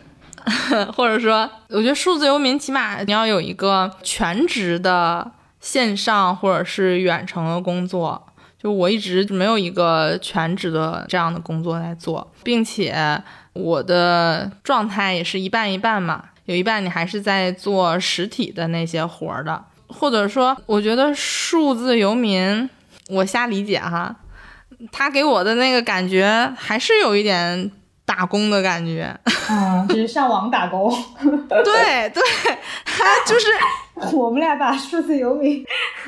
[0.95, 8.28] 或者说，我觉得数字游民起码你要有一个全职的线上或者是远程的工作。
[8.61, 12.95] 就我一直没有一个全职的这样的工作在做，并且
[13.53, 22.69] 我的状态也是一半一半嘛，有一半你还是在做实体的那些活儿的，或者说，我觉得数字游民。
[23.10, 24.16] 我瞎理解哈，
[24.91, 27.72] 他给我的那个感觉还是有一点
[28.03, 29.16] 打工的感觉，
[29.49, 30.91] 嗯， 就是上网打工。
[31.49, 32.24] 对对，
[32.84, 33.47] 他就是
[34.16, 35.64] 我们俩把数字游民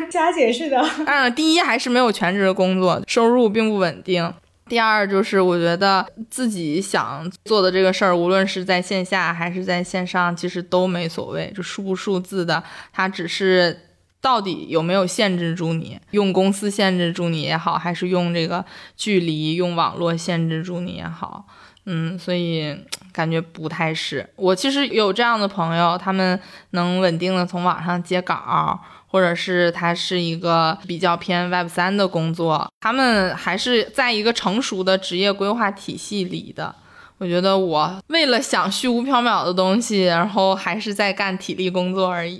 [0.10, 0.84] 加解释的。
[1.06, 4.34] 嗯，第一还是没有全职的工作，收入并不稳定。
[4.68, 13.84] 第二就是我觉得自己想做的这个事儿，无论是在线下还是在线上，其实都没所谓，就数不数字的，它只是。
[14.20, 16.00] 到底有没有限制住你？
[16.12, 18.64] 用公司限制住你也好，还是用这个
[18.96, 21.46] 距离、用网络限制住你也好，
[21.86, 22.76] 嗯，所以
[23.14, 24.28] 感觉不太是。
[24.36, 26.40] 我其实有这样的朋友，他们
[26.72, 36.76] 能稳定的从网上接稿，或者是他是一个比较偏 Web 三的工作，他们还是在一个成熟的职业规划体系里的。
[37.20, 42.40] 我觉得我为了想虚无缥缈的东西，然后还是在干体力工作而已。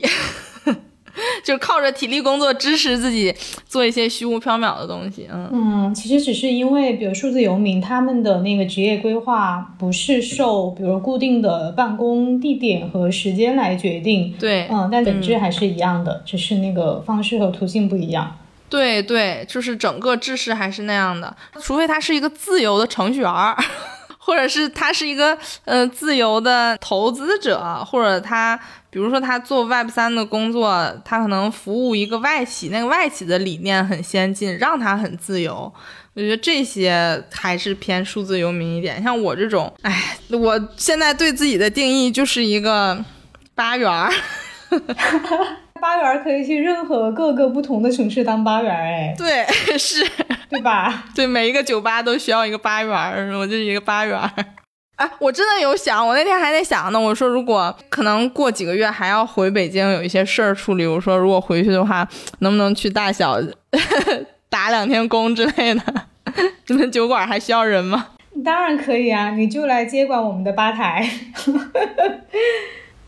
[1.44, 3.34] 就靠着体力工作支持自己
[3.68, 5.50] 做一些虚无缥缈的东西，嗯。
[5.52, 18.38] 嗯，其实只是因为，比如数字游民他们的那个职业规划不是受比如固定的办公地点和时间来决定，对，嗯，但本质还是一样的，只是那个方式和途径不一样。
[18.70, 23.56] 对对，就是整个制式还是那样的，除非他是一个自由的程序员儿，
[24.28, 28.60] 或者是他是一个呃自由的投资者，或者他
[28.90, 35.74] 比如说他做 Web 三的工作，他可能服务一个外企，那个外企的理念很先进，让他很自由。
[36.14, 39.02] 我觉得这些还是偏数字游民一点。
[39.02, 43.02] 像我这种，哎，我现在对自己的定义就是一个
[43.56, 44.12] 八元儿。
[45.78, 50.06] 八元可以去任何各个不同的城市当八元哎，对，是，
[50.50, 51.06] 对吧？
[51.16, 54.20] 对，每一个酒吧都需要一个八元，我就是一个八元。
[54.98, 57.00] 哎，我真的有想，我那天还在想呢。
[57.00, 60.88] 我说，如果可能过几个月还要回北京，有一些事儿处理。
[60.88, 62.08] 我说，如果回去的话，
[62.40, 63.38] 能不能去大小
[64.50, 65.82] 打两天工之类的？
[66.68, 68.08] 你们酒馆还需要人吗？
[68.44, 71.08] 当然可以啊，你就来接管我们的吧台。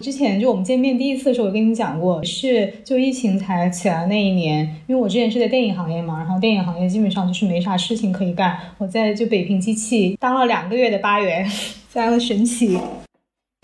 [0.01, 8.57] 之前就我们见面第一次的时候，我跟你讲过，是就疫情才起来那一年，因为我之前是在电影行业嘛，然后电影行业基本上就是没啥事情可以干。
[8.77, 11.45] 我在就北平机器当了两个月的吧员，
[11.89, 12.79] 非常的神奇。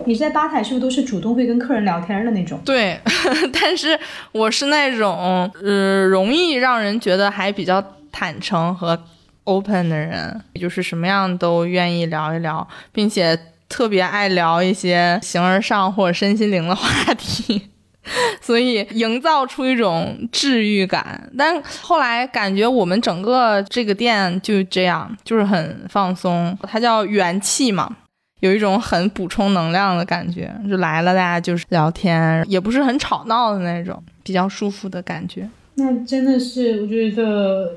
[0.05, 2.59] 你是在吧台是不是都是主动会跟客人聊天的那种？
[2.65, 2.99] 对，
[3.53, 3.97] 但是
[4.33, 7.81] 我是那种呃容易让人觉得还比较
[8.11, 9.01] 坦诚和
[9.45, 13.39] open 的人，就是什么样都愿意聊一聊，并且。
[13.75, 17.61] 特别爱聊一些形而上或者身心灵的话题，
[18.39, 21.29] 所以营造出一种治愈感。
[21.37, 26.57] 但后来感觉我们整个这个店就这样，就是很放松。
[26.61, 27.93] 它叫元气嘛，
[28.39, 30.49] 有一种很补充能量的感觉。
[30.69, 35.49] 就来了，大家就是聊天，也不是很吵闹的那种，比较舒服的感觉。
[35.73, 37.73] 那真的是，我觉得。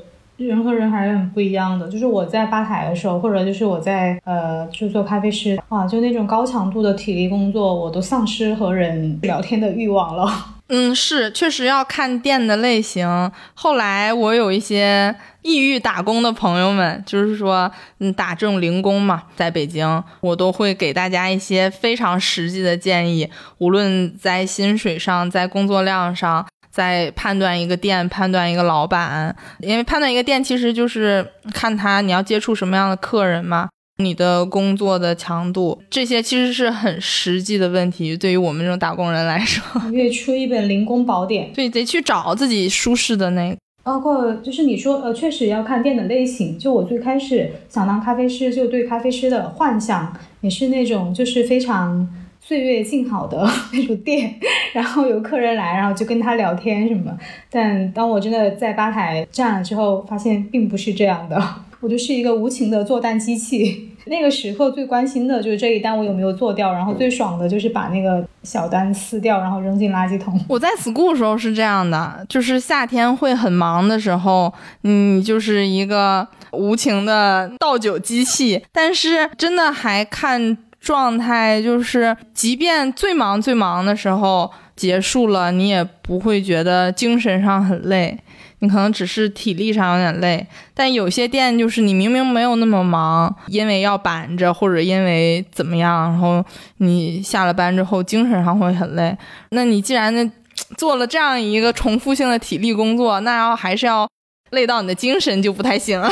[0.47, 10.31] 人和人还是很不一样的，就是我在吧台的时候，或者就是我在呃，就做咖啡师啊，就那种高强度的体力工作，我都丧失和人聊天的欲望了。
[10.71, 13.33] 嗯，是，确实要看店的类型。
[13.55, 17.71] 后来我有一些抑郁打工的朋友们，就是说，
[18.01, 26.47] 嗯，打这种零工嘛，在北京，我都会给大家一些非常实际的建议，无论在薪水上，在工作量上。
[26.79, 38.17] 在判断一个店，判断一个老板，因为判断一个店其实就是看他你要接触什么样的客人嘛，你的工作的强度，这些其实是很实际的问题。
[38.17, 39.61] 对于我们这种打工人来说，
[39.91, 43.57] 可以出一本零工宝典，对，得去找自己舒适的那。
[43.83, 46.57] 包括就是你说，呃，确实要看店的类型。
[46.57, 52.09] 就我最开始想当咖啡师，就对咖啡师的幻想也是那种，就是非常。
[52.49, 54.35] 岁月静好的 那种店，
[54.73, 57.15] 然后有客人来，然后就跟他聊天什么。
[57.51, 61.39] 但当我真的在吧台站了之后，发现并不是这样的。
[61.81, 63.91] 我就是一个无情的做单机器。
[64.07, 70.41] 那个时刻最关心的就是这一单我有没有做掉，然后最爽的就是把那个小单撕掉，然后扔进垃圾桶。
[70.49, 74.51] 我在 school 时候是这样的，就是夏天会很忙的时候，
[74.85, 78.65] 嗯，就是一个无情的倒酒机器。
[78.73, 80.57] 但是真的还看。
[80.89, 88.19] 状态就是，即便最忙最忙的时候结束了，你也不会觉得精神上很累，
[88.61, 90.47] 你可能只是体力上有点累。
[90.73, 96.43] 但有些店就是你明明没有那么忙，因为要板着或者因为怎么样，然后
[96.79, 99.15] 你下了班之后精神上会很累。
[99.51, 100.31] 那你既然那
[100.79, 104.09] 做了这样一个重复性的体力工作，那要还是要
[104.53, 106.11] 累到你的精神就不太行了，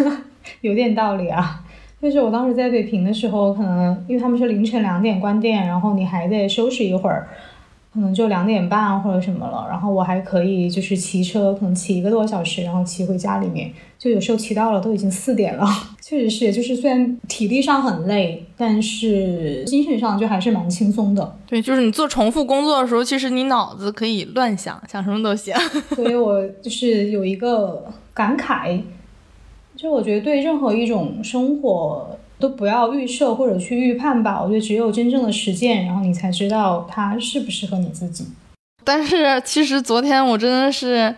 [0.60, 1.62] 有点道理啊。
[2.00, 7.28] 就是我当时在北平的时候，可能因为他们是凌晨两点关店，然后你还得收拾一会儿，
[7.92, 9.66] 可能就两点半或者什么了。
[9.68, 13.70] 然后我还可以就是骑车，可能骑一个多小时，然后骑回家里面。
[13.98, 15.66] 就有时候骑到了都已经四点了。
[16.00, 21.36] 确实是，就是虽然体力上很累，但是精神上就还是蛮轻松的。
[21.46, 25.54] 对，就是你做重复工作的时候，其实你脑子可以乱想，想什么都行。
[25.94, 27.84] 所以我就是有一个
[28.14, 28.80] 感慨。
[29.80, 34.38] 就我觉得，对任何一种生活都不要预设或者去预判吧。
[34.42, 38.26] 我觉得只有真正的实践，然后你才知道它适不适合你自己。
[38.84, 41.14] 但是其实昨天我真的是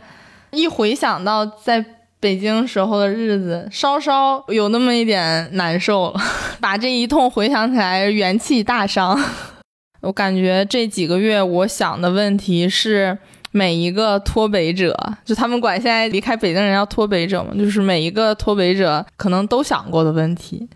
[0.53, 1.85] 一回想到在
[2.21, 6.21] 北京时候的日子，稍稍有那么一点难受了。
[6.61, 9.19] 把这一通回想起来，元气大伤。
[10.03, 13.19] 我感觉这几个月我想的问题是。
[13.53, 20.69] 每一个脱北者，就他们管现在离开北京人叫脱北者嘛，就是每一个脱北者可能都想过的问题。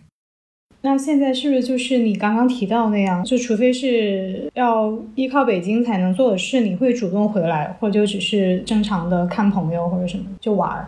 [0.83, 3.25] 那现在是不是就是你刚刚提到那样？
[3.25, 10.87] 就除非是要依靠北京才能做的事，你会主动回来，或者就只是正常的看朋友或者什么就玩儿？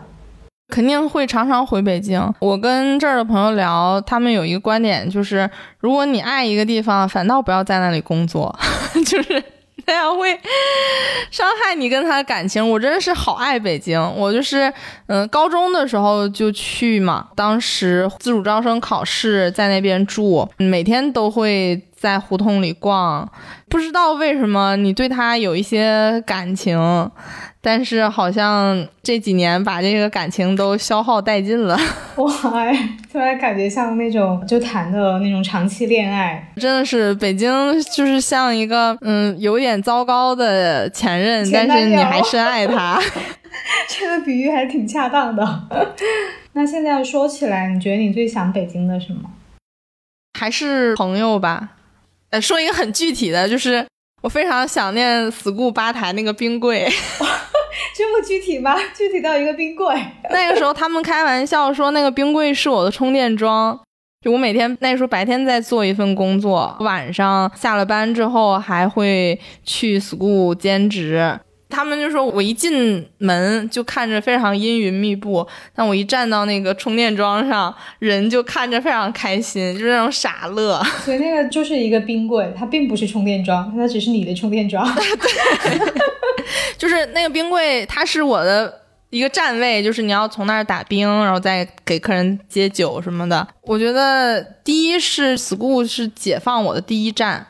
[0.69, 2.21] 肯定会常常回北京。
[2.39, 8.55] 我跟这儿的朋友聊，他们有一个观点，就是如果你爱一个地方，反倒不要在那里工作，
[9.05, 9.43] 就是。
[9.89, 10.39] 这样会
[11.31, 12.69] 伤害你跟他的感情。
[12.69, 14.71] 我真的是好爱北京，我就是
[15.07, 23.29] 嗯，高中的时候就去嘛，当时自主招生考试在那边住，每天都会在胡同里逛。
[23.67, 27.11] 不知道为什么你对他有一些感情。
[27.61, 31.77] 但是好像这几年把这个感情都消耗殆尽了。
[32.15, 32.31] 哇，
[33.11, 37.51] 突然感觉像那种就谈的那种长期恋爱，真的是北京
[37.93, 42.97] 就是像一个嗯有点糟糕的前任，但是你还深爱他。
[43.89, 45.67] 这个比喻还挺恰当的。
[46.53, 49.29] 那现在说起来，你觉得你最想北京的什么？
[50.39, 51.71] 还是朋友吧。
[52.31, 53.85] 呃，说一个很具体的，就是
[54.21, 56.87] 我非常想念 school 吧台那个冰柜。
[57.95, 58.75] 这么具体吗？
[58.95, 59.93] 具体到一个冰柜。
[60.29, 63.79] 那个时候他们开玩笑说，那个冰柜是我的充电桩。
[64.21, 71.39] 就我每天那时候白天在做一份工作，晚上下了班之后还会去 school 兼职。
[71.69, 80.83] 他们就说我一进门就看着非常阴云密布，但我一站到那个充电桩上，人就看着非常开心，就是那种傻乐。
[81.05, 84.83] 所以那个就是一个冰柜，它并不是充电桩，它只是你的充电桩。
[84.95, 85.79] 对，
[86.77, 93.47] 就是那个冰柜，它是我的一个站位，就是你要从那儿打冰，然后再给客人接酒什么的。
[93.61, 97.45] 我觉得第一是 school 是解放我的第一站。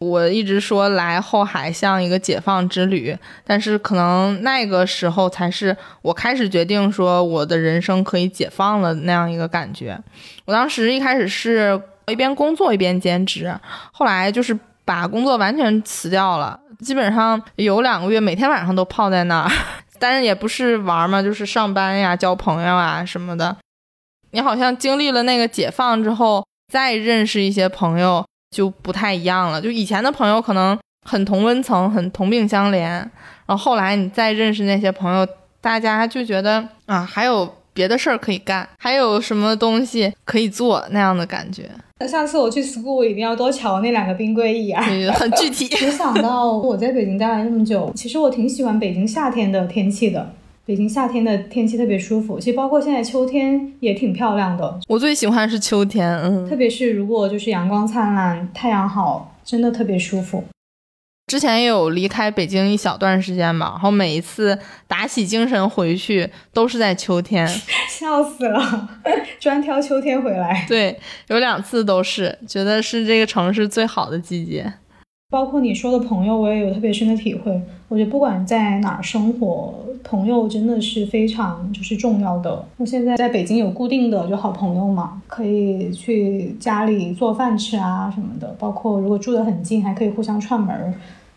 [0.00, 9.98] 我一直说来后海像一个解放之旅，但是可能那个时候才是我开始决定说我的人生可以解放了那样一个感觉。
[10.46, 13.54] 我当时一开始是一边工作一边兼职，
[13.92, 19.50] 后来就是把工作完全辞掉了，基本上有两个月每天晚上都泡在那儿，
[19.98, 23.54] 但是也不是玩嘛，就是上班呀、交朋友啊什么的。
[24.30, 28.24] 你好像经历了那个解放之后，再认识一些朋友。
[28.50, 30.78] 就不太一样了，就以前的朋友可能
[31.08, 33.10] 很同温层，很同病相怜，然
[33.46, 35.26] 后后来你再认识那些朋友，
[35.60, 41.70] 大家就觉得啊，还有别的事儿可以干，还有什么东西可以做那样的感觉。
[42.00, 44.82] 那下次我去 school 一定要多瞧那两个冰柜一眼，
[45.12, 45.68] 很具体。
[45.84, 50.34] 没想到我在北京待了那么久，其实我挺喜欢北京夏天的天气的。
[50.66, 54.78] 北京夏天的天气特别舒服，其实包括现在秋天也挺漂亮的。
[54.86, 60.44] 我最喜欢是秋天，嗯，特别是如果就是阳光灿烂、太阳好，真的特别舒服。
[61.26, 64.58] 之前也有离开北京一小段时间吧，然后每一次
[64.88, 67.46] 打起精神回去都是在秋天，
[67.88, 68.88] 笑死了，
[69.38, 70.64] 专挑秋天回来。
[70.68, 70.98] 对，
[71.28, 74.72] 有两次都是觉得是这个城市最好的季节。
[75.30, 77.62] 包括你说的朋友，我也有特别深的体会。
[77.86, 79.72] 我觉得不管在哪儿生活，
[80.02, 82.64] 朋友真的是非常就是重要的。
[82.78, 88.48] 我现在在北京有固定的就好朋友嘛，可以去家里做饭吃啊什么的。
[88.58, 90.92] 包括如果住得很近，还可以互相串门儿，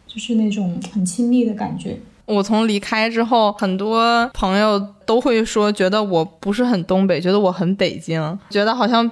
[0.08, 1.96] 就是那种很亲密的感觉。
[2.26, 9.12] 我从离开之后，很多朋友都会说，觉得我不是很东北，觉得我很北京，觉得好像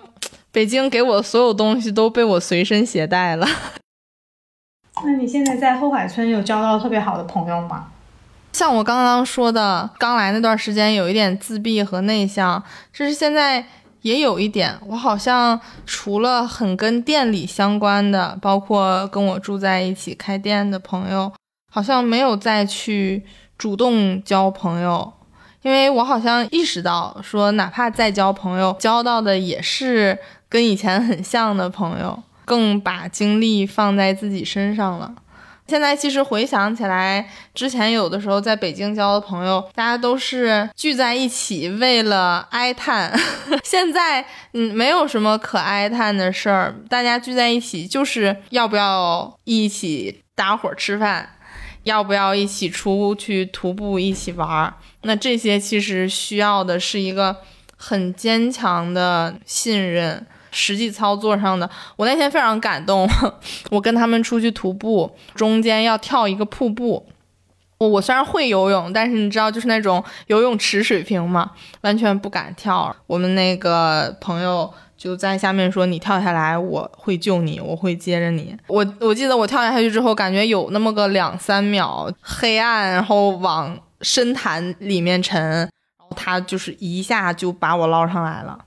[0.52, 3.46] 北京给我所有东西都被我随身携带了。
[5.04, 7.88] 那你现在在后海村有交到特别好的朋友吗？
[8.54, 12.62] 像我刚刚说的，刚来那段时间有一点自闭和内向，
[12.94, 13.66] 就是现在
[14.02, 14.78] 也有一点。
[14.88, 21.32] 我好像除了很跟店里相关的，包括跟我住在一起开店的朋友，
[21.72, 23.24] 好像没有再去
[23.58, 25.14] 主动交朋友，
[25.62, 30.20] 因为我好像意识到，说哪怕再交朋友，交到的也是
[30.50, 32.22] 跟以前很像的朋友。
[32.52, 35.16] 更把精力放在自己身上了。
[35.70, 43.18] 现在其实回想起来，之前有的时候在北京交的朋友，大家都是聚在一起为了哀叹。
[43.64, 51.30] 现在，嗯，没有什么可哀叹的事儿，大家聚在一起就是要不要一起搭伙吃饭，
[51.84, 54.74] 要不要一起出去徒步一起玩儿。
[55.04, 57.38] 那这些其实需要的是一个
[57.78, 60.28] 很坚强的信任。
[60.52, 63.10] 实际操作上的，我那天非常感动。
[63.72, 67.08] 我跟他们出去徒步，中间要跳一个瀑布。
[67.78, 71.50] 我我虽然会游泳，但是你知道，就是那种游泳池水平嘛，
[71.82, 72.96] 完全不敢跳。
[73.08, 88.60] 我们那个朋友就在下面说：“你跳下来，我会救你，我会接着你。”我我记得我跳下去之后，感觉有那么个两三秒黑暗，然后往深潭里面沉，然后他就是一下就把我捞上来了。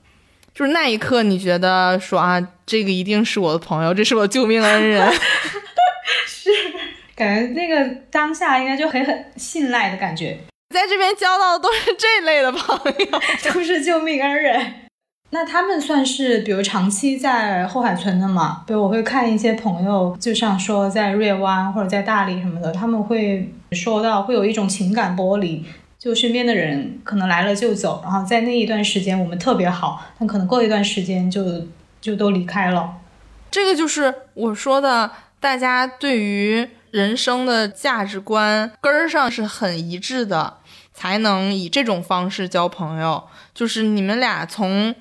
[0.55, 5.13] 就是那一刻，你觉得说啊，这个一定是我的朋友，这是我救命恩人，
[6.29, 6.51] 是
[7.17, 10.39] 感觉那个当下应该就很很信赖的感觉，
[10.73, 13.21] 在这边交到的都是这类的朋友，
[13.53, 14.75] 都是救命恩人。
[15.31, 18.63] 那他们算是比如长期在后海村的嘛？
[18.69, 25.65] 比如我会看一些朋友，就像说在瑞湾或者在大理什么的，他们会说到会有一种情感剥离，
[26.05, 31.67] 就身边的人可能来了就走，然后在那一段时间我们特别好，但可能过一段时间就
[31.99, 32.97] 就都离开了。
[33.51, 40.59] 这个就是我说的，大家对于人生的价值观根儿上是很一致的，
[40.93, 43.25] 才能以这种方式交朋友。
[43.55, 44.95] 就是你们俩从。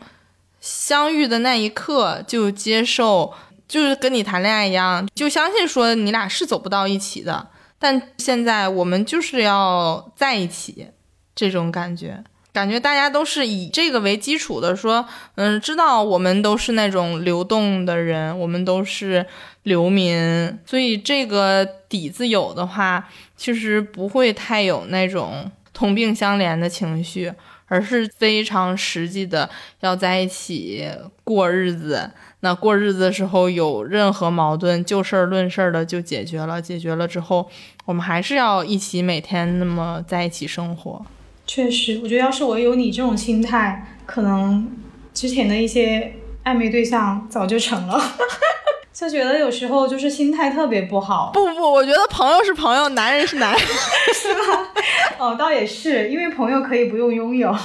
[0.62, 3.34] 相遇的那一刻就接受，
[3.68, 7.48] 就是跟你谈恋爱一样，就相信说你俩是走不到一起的。
[7.84, 10.88] 但现在我们就是要在一起，
[11.36, 12.24] 这种感觉，
[12.54, 15.06] 感觉大家都是以这个为基础的，说，
[15.36, 19.26] 嗯，知道我们都是那种流动的人，我们都是
[19.64, 27.34] 流民，所以这个底子有的话，其实不会太有那种同病相怜的情绪。
[27.68, 30.88] 而是非常实际的，要在一起
[31.24, 32.08] 过日子。
[32.44, 36.62] 那过日子的时候有任何矛盾，就事儿论事儿的就解决了。
[36.62, 37.50] 解决了之后，
[37.86, 41.06] 我们还是要一起每天那么在一起生活。
[41.48, 44.70] 确实，我觉得要是我有你这种心态，可能
[45.14, 47.98] 之前的一些暧昧对象早就成了。
[48.92, 51.32] 就觉得有时候就是心态特别不好。
[51.34, 53.60] 不不，我觉得朋友是朋友，男人是男人，
[54.14, 54.40] 是吧？
[55.18, 57.56] 哦，倒也是，因为朋友可以不用拥有，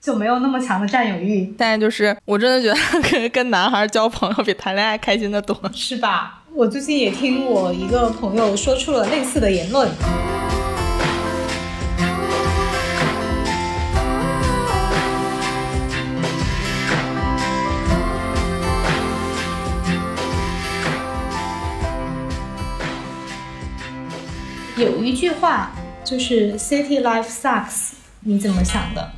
[0.00, 1.54] 就没有那么强的占有欲。
[1.58, 6.42] 但就是我真的觉得跟跟男孩交朋友比谈恋爱开心的多，是吧？
[6.54, 9.88] 我最近也听我一个朋友说出了类似的言论。
[24.76, 25.72] 有一句话
[26.04, 29.10] 就是 “City life sucks”，你怎么想的？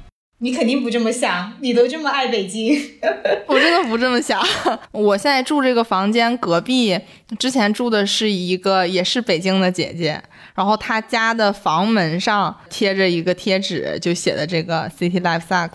[0.43, 2.75] 你肯定不这么想，你都这么爱北京。
[3.47, 4.43] 我真的不这么想。
[4.91, 6.99] 我现在住这个房间隔壁，
[7.39, 10.23] 之前住的是一个也是北京的姐姐，
[10.55, 15.73] 然后她家的房门上贴着一个贴纸，就写的这个 “City life sucks”。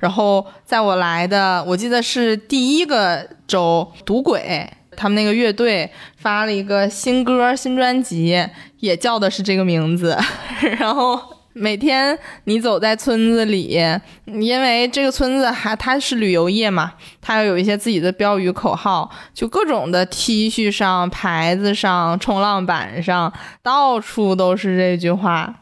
[0.00, 4.68] 然后在我来的，我记得是第一个周，赌鬼。
[4.96, 8.36] 他们那个乐队发了一个新歌、新专辑，
[8.80, 10.18] 也叫的是这个名字。
[10.78, 11.18] 然后
[11.52, 13.80] 每天你走在村子里，
[14.26, 23.32] 因为这个村子还它是旅游业嘛，它要有一些自己的标语口号，就各种的 T 恤上、牌子上、冲浪板上，
[23.62, 25.56] 到处都是这句话。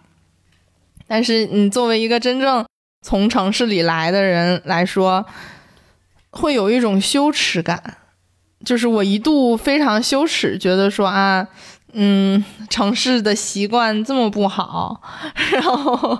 [1.06, 2.66] 但是你作为一个真正
[3.02, 5.24] 从城市里来的人来说，
[6.30, 7.98] 会有一种羞耻感。
[8.64, 11.46] 就是我一度非常羞耻，觉得说啊，
[12.00, 15.00] 嗯，城市的习惯这么不好，
[15.50, 16.16] 然后，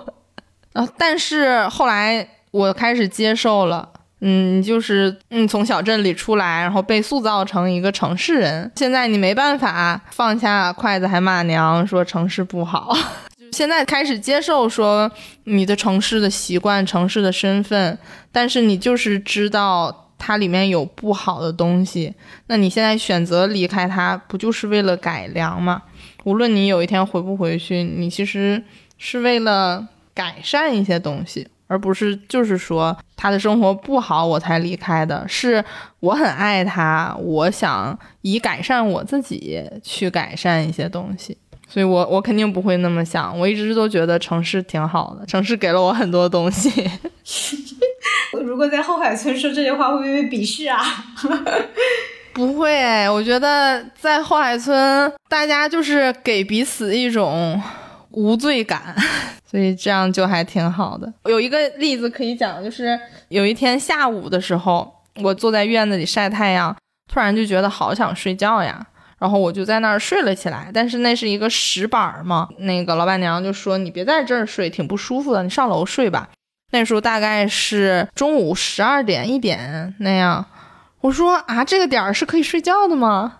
[0.73, 3.87] 啊，但是后来我开始接受了，
[4.19, 8.69] 嗯，就是嗯，从小镇里出来，然后被塑造成一个城市人。
[8.75, 12.93] 现在你没办法放下筷子还骂娘，说城市不好。
[13.53, 15.09] 现在开始接受说
[15.45, 17.97] 你的城市的习惯、城市的身份，
[18.33, 20.07] 但是你就是知道。
[20.19, 22.13] 它里面有不好的东西，
[22.45, 25.81] 那你现在选择离开它，不就是为了改良吗？
[26.25, 28.61] 无论你有一天回不回去，你其实
[28.97, 35.25] 是为了改善一些东西，而不是就是说他的生活不好我才离开的。
[35.27, 35.63] 是
[36.01, 41.37] 我很爱他，我想以改善我自己去改善一些东西，
[41.71, 43.37] 所以我我肯定不会那么想。
[43.37, 46.89] 我一直都觉得城市挺好的，城市给了我很多东西。
[48.43, 50.79] 如果在后海村说这些话，会不会被鄙视啊？
[52.33, 57.61] 不会，我觉得在后海村，大家就是给彼此一种
[58.11, 58.95] 无罪感，
[59.49, 61.11] 所以这样就还挺好的。
[61.25, 62.97] 有一个例子可以讲，就是
[63.27, 64.91] 有一天下午的时候，
[65.21, 66.73] 我坐在院子里晒太阳，
[67.11, 68.85] 突然就觉得好想睡觉呀，
[69.19, 70.71] 然后我就在那儿睡了起来。
[70.73, 76.29] 但是那是一个石板嘛，那个老板娘就说：“你别在这儿睡，挺不舒服的，你上楼睡吧。”
[76.71, 80.45] 那时候大概是中午十二点一点那样，
[81.01, 83.38] 我说啊，这个点儿是可以睡觉的吗？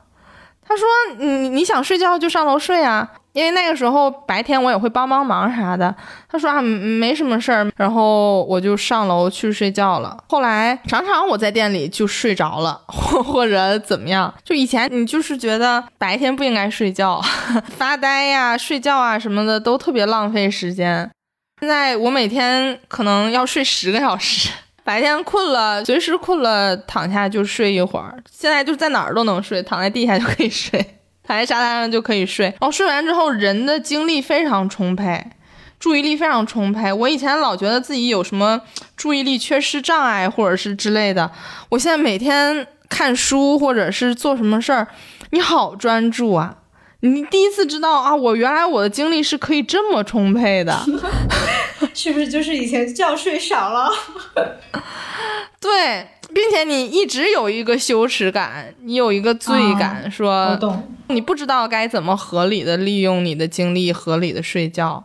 [0.70, 5.94] 他说，你你想睡觉就上楼睡啊，因为那个时候白天我也会帮帮忙啥的。
[6.32, 10.16] 他说啊，没什么事儿，然后我就上楼去睡觉了。
[10.30, 14.32] 后来常常我在店里就睡着了，或 或者怎么样。
[14.44, 17.20] 就以前你就是觉得白天不应该睡觉，
[17.76, 21.10] 发呆呀、睡觉啊什么的都特别浪费时间。
[21.60, 24.50] 现在我每天可能要睡十个小时，
[24.90, 28.18] 白天困了，随时困了躺下就睡一会儿。
[28.32, 30.80] 现在就是在哪儿都能睡，躺在地下就可以睡，
[31.22, 32.48] 躺在沙滩上就可以睡。
[32.48, 35.24] 然后睡完之后，人的精力非常充沛，
[35.80, 36.92] 注意力非常充沛。
[36.92, 38.62] 我以前老觉得自己有什么
[38.98, 41.30] 注意力缺失障碍，或者是之类的。
[41.70, 44.88] 我现在每天看书或者是做什么事儿，
[45.30, 46.56] 你好专注啊！
[47.02, 50.78] 你第一次知道啊，我原来我的精力是可以这么充沛的，
[51.96, 53.90] 是不是就是以前觉睡少了？
[55.62, 60.60] 对，并且你一直有一个羞耻感，你有一个罪感，说，
[61.08, 65.04] 你不知道该怎么合理的利用你的精力，合理的睡觉。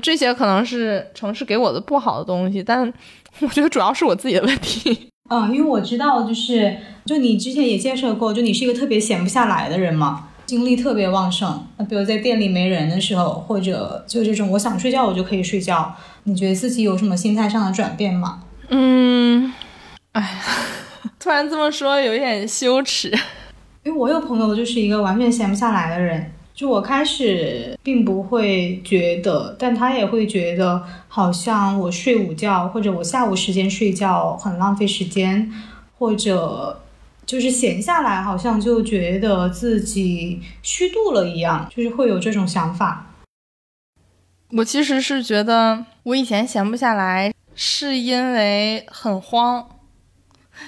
[0.00, 2.90] 这些可能是城市给我的不好的东西，但
[3.40, 5.08] 我觉得主要是我自己的问题。
[5.28, 10.28] 嗯，因为我知道，就是就你之前也介绍过，就你是一个特别闲不下来的人嘛。
[10.52, 15.96] 精力特别旺盛，那比如在店里没人的时候，或者就这种我想睡觉我就可以睡觉。
[16.24, 18.42] 你觉得自己有什么心态上的转变吗？
[18.68, 19.50] 嗯，
[20.12, 20.42] 哎，
[21.18, 23.08] 突然这么说有点羞耻，
[23.82, 35.50] 因为我有朋友就是一个完全闲不下来的人，就我开始并不会觉得，但他也会觉得好像我睡午觉或者我下午时间睡觉很浪费时间，
[35.98, 36.78] 或者。
[37.24, 43.14] 就是闲下来，好像就觉得自己虚度了一样，就是会有这种想法。
[44.50, 49.66] 我其实是觉得，我以前闲不下来，是因为很慌。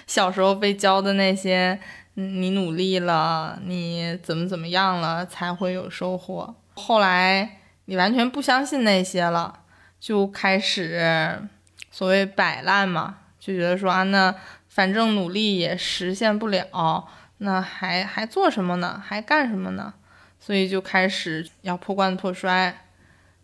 [0.07, 1.79] 小时候被教的那些，
[2.15, 6.55] 你努力了，你怎么怎么样了，才会有收获。
[6.75, 9.61] 后来你完全不相信那些了，
[10.01, 11.43] 就开始
[11.91, 14.35] 所谓摆烂嘛，就觉得说啊那。
[14.75, 17.09] 反正努力也实现不了，
[17.39, 19.01] 那还还做什么呢？
[19.07, 19.95] 还干什么呢？
[20.41, 22.87] 所以就开始要破罐子破摔。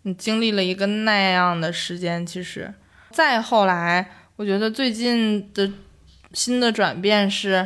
[0.02, 2.74] 你经历了一个那样的时间，其实
[3.12, 5.70] 再后来，我觉得最近的
[6.32, 7.64] 新的转变是，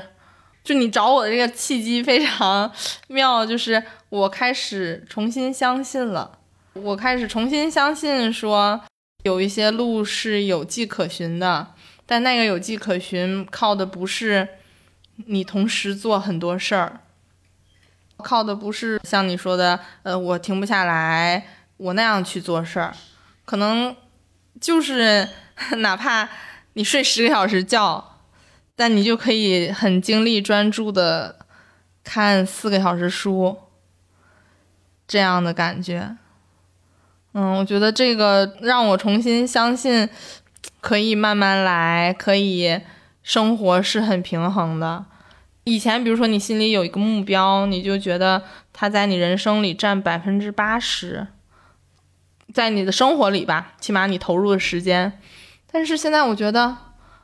[0.62, 2.70] 就你找我的这个契机非常
[3.08, 6.38] 妙，就是我开始重新相信了，
[6.74, 8.78] 我开始重新相信说
[9.22, 11.68] 有一些路是有迹可循的。
[12.06, 14.46] 但那个有迹可循，靠的不是
[15.26, 17.00] 你同时做很多事儿，
[18.18, 21.46] 靠的不是像你说的，呃，我停不下来，
[21.76, 22.94] 我那样去做事儿，
[23.44, 23.96] 可能
[24.60, 25.28] 就是
[25.78, 26.28] 哪怕
[26.74, 28.04] 你睡十个小时觉，
[28.76, 31.46] 但你就可以很精力专注的
[32.02, 33.56] 看四个小时书，
[35.06, 36.16] 这样的感觉。
[37.32, 40.08] 嗯，我觉得这个让我重新相信。
[40.80, 42.80] 可以慢慢来，可以
[43.22, 45.04] 生活是很平衡的。
[45.64, 48.42] 以前，比如说你心里有一个目标，你就觉得
[48.72, 51.26] 它在你人生里占百分之八十，
[52.52, 55.18] 在你的生活里吧，起码你投入的时间。
[55.72, 56.76] 但是现在我觉得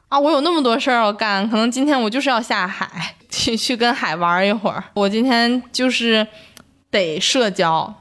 [0.08, 4.82] 啊，我有那么多事儿要干，可能今天我就是要下海 去去跟海玩一会儿。
[4.94, 6.26] 我今天就是
[6.90, 7.94] 得社交。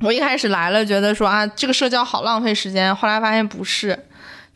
[0.00, 4.06] 我一开始来了，觉得说啊，这个社交好浪费时间，后来发现不是。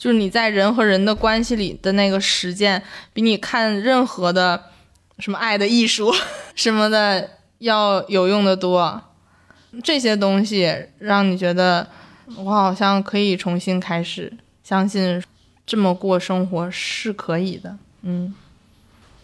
[0.00, 2.82] 就是你在人和人的关系里的那个实践，
[3.12, 4.70] 比你看任何的
[5.18, 6.10] 什么爱的艺术
[6.54, 9.02] 什么的要有用的多。
[9.84, 11.86] 这些东西让你觉得
[12.38, 14.32] 我好像可以重新开始，
[14.64, 15.22] 相信
[15.66, 17.76] 这么过生活是可以的。
[18.00, 18.34] 嗯。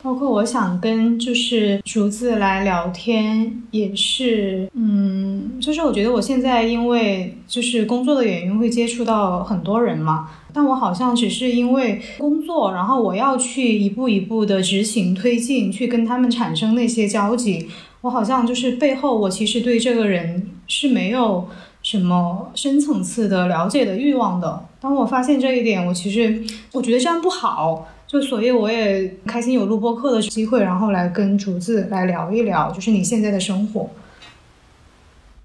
[0.03, 17.67] 包括我想跟就是竹子来聊天，也是，嗯，就是我觉得我现在因为就是工作的原因会接触到很多人嘛，但我好像只是因为工作，然后我要去一步一步的执行推进，去跟他们产生那些交集，
[18.03, 21.49] 我好像就是背后我其实对这个人是没有
[21.83, 24.67] 什么深层次的了解的欲望的。
[24.81, 27.89] 当我发现这一点，我其实我觉得这样不好。
[28.07, 33.91] 就所以我也开心有录播课的机会，然后来跟竹子来聊一聊，就是你现在的生活。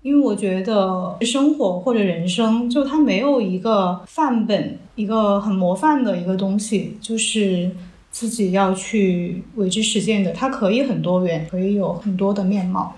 [0.04, 7.70] 因为我觉得生活或者人生，就它没有一个范本，一个很模范的一个东西，就是
[8.12, 10.32] 自己要去为之实践的。
[10.32, 12.96] 它可以很多元，可以有很多的面貌。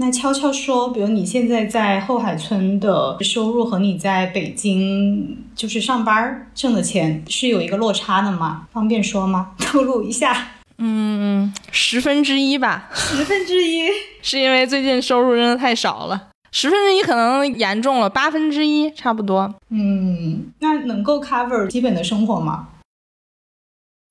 [0.00, 8.66] 那悄悄说，比如你现在在后海村的收入和你在北京就是上班挣的钱是有一个落差的吗？
[8.72, 9.50] 方便说吗？
[9.60, 10.52] 透露一下。
[10.78, 12.88] 嗯，十分之一吧。
[12.94, 13.82] 十分之一，
[14.22, 16.28] 是因为最近收入真的太少了。
[16.50, 19.54] 十分之一可能严重了，八分之一差不多。
[19.68, 22.68] 嗯，那能够 cover 基本的生活吗？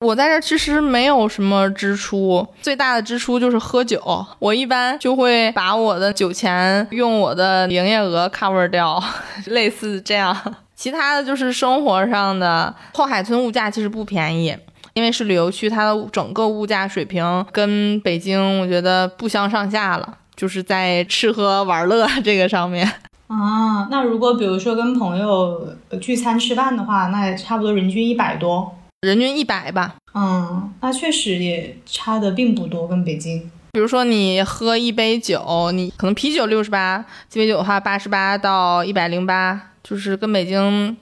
[0.05, 4.01] 我在这其实没有什么支出，最大的支出就是喝酒。
[4.39, 9.03] 我一般就会把我的酒钱用我的营业额 cover 掉，
[9.47, 10.33] 类似这样。
[10.73, 12.73] 其他的就是生活上的。
[12.93, 14.55] 后海村物价其实不便宜，
[14.93, 22.89] 因为是旅游区，它的整个物价水平跟北京我觉得不相上下了，就是在吃喝玩乐这个上面。
[23.27, 29.95] 啊，那如果比如说跟朋友聚餐吃饭的话，那也差不多人均一百多，人均一百吧。
[30.13, 33.49] 嗯，那确实也差的并不多，跟北京。
[33.71, 40.97] 比如说你喝一杯酒，你可能啤酒六十八，鸡尾酒的话八十八到一百零八，就是跟北京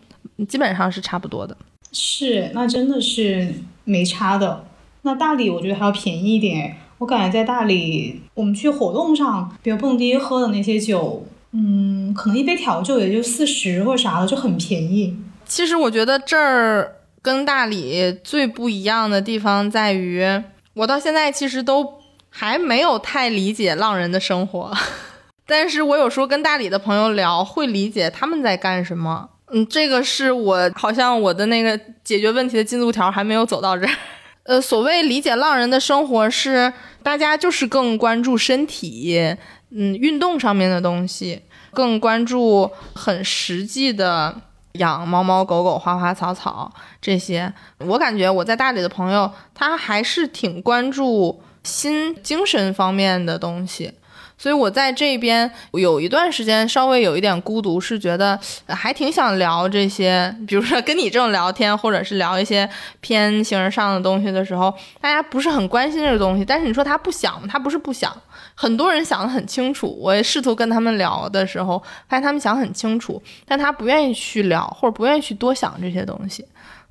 [0.47, 1.57] 基本上是差不多的。
[1.91, 4.65] 是，那真的是没差的。
[5.01, 15.17] 那大理我觉得还要便宜一点，我感觉在大理，我们去活动上，比如蹦迪喝的那些酒，嗯，可能一杯调酒也就四十或者啥的，就很便宜。
[15.45, 16.96] 其实我觉得这儿
[17.27, 20.25] 跟大理最不一样的地方在于，
[20.73, 21.97] 我到现在其实都。
[22.29, 24.71] 还没有太理解浪人的生活，
[25.47, 29.27] 但是我有时候跟大理的朋友聊，会理解他们在干什么。
[29.51, 33.93] 嗯，这个是我好像我的那个解决问题的进度条还没有走到这儿。
[34.43, 36.71] 呃，所谓理解浪人的生活，是
[37.01, 39.35] 大家就是更关注身体，
[39.71, 44.35] 嗯，运动上面的东西，更关注很实际的
[44.77, 46.71] 养猫猫狗狗、花花草草
[47.01, 47.53] 这些。
[47.79, 51.41] 我感觉我在大理的朋友，他还是挺关注。
[51.63, 53.91] 心精神方面的东西，
[54.37, 62.69] 所以我在这边有一段时间稍微有一点孤独，是觉得还挺想聊这些，比如说跟你这种聊天，或者是聊一些
[63.01, 66.45] 偏形而上的东西的时候，大家不是很关心这个东西。
[66.45, 68.15] 但是你说他不想，他不是不想，
[68.59, 69.95] 很多人想得很清楚。
[70.01, 71.77] 我也试图跟他们聊的时候，
[72.09, 76.43] 发现他们想很清楚，但他不愿意去聊，或者不愿意去多想这些东西。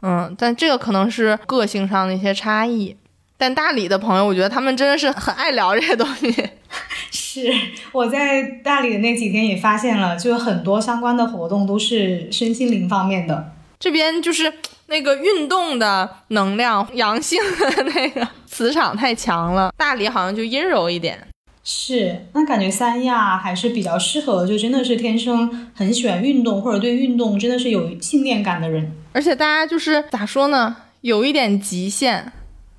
[0.02, 2.96] 嗯，但这个可能是个性上的一些差异。
[3.36, 6.32] 但大理的朋友，我觉得他们真的是很爱聊这些东西。
[7.10, 7.52] 是
[7.92, 13.52] 我在大理的那几天也发现了，就很多相关的活动都是身心灵方面的。
[13.78, 14.50] 这边就是
[14.86, 19.70] 那个运动的能量，阳性的那个磁场太强了。
[19.76, 21.26] 大理好像就阴柔一点。
[21.68, 28.92] 是，那感觉三亚还是比较适合，就真的是天生很喜欢运动或者对运动真的是有信念感的人。
[29.12, 32.32] 而且大家就是咋说呢，有一点极限。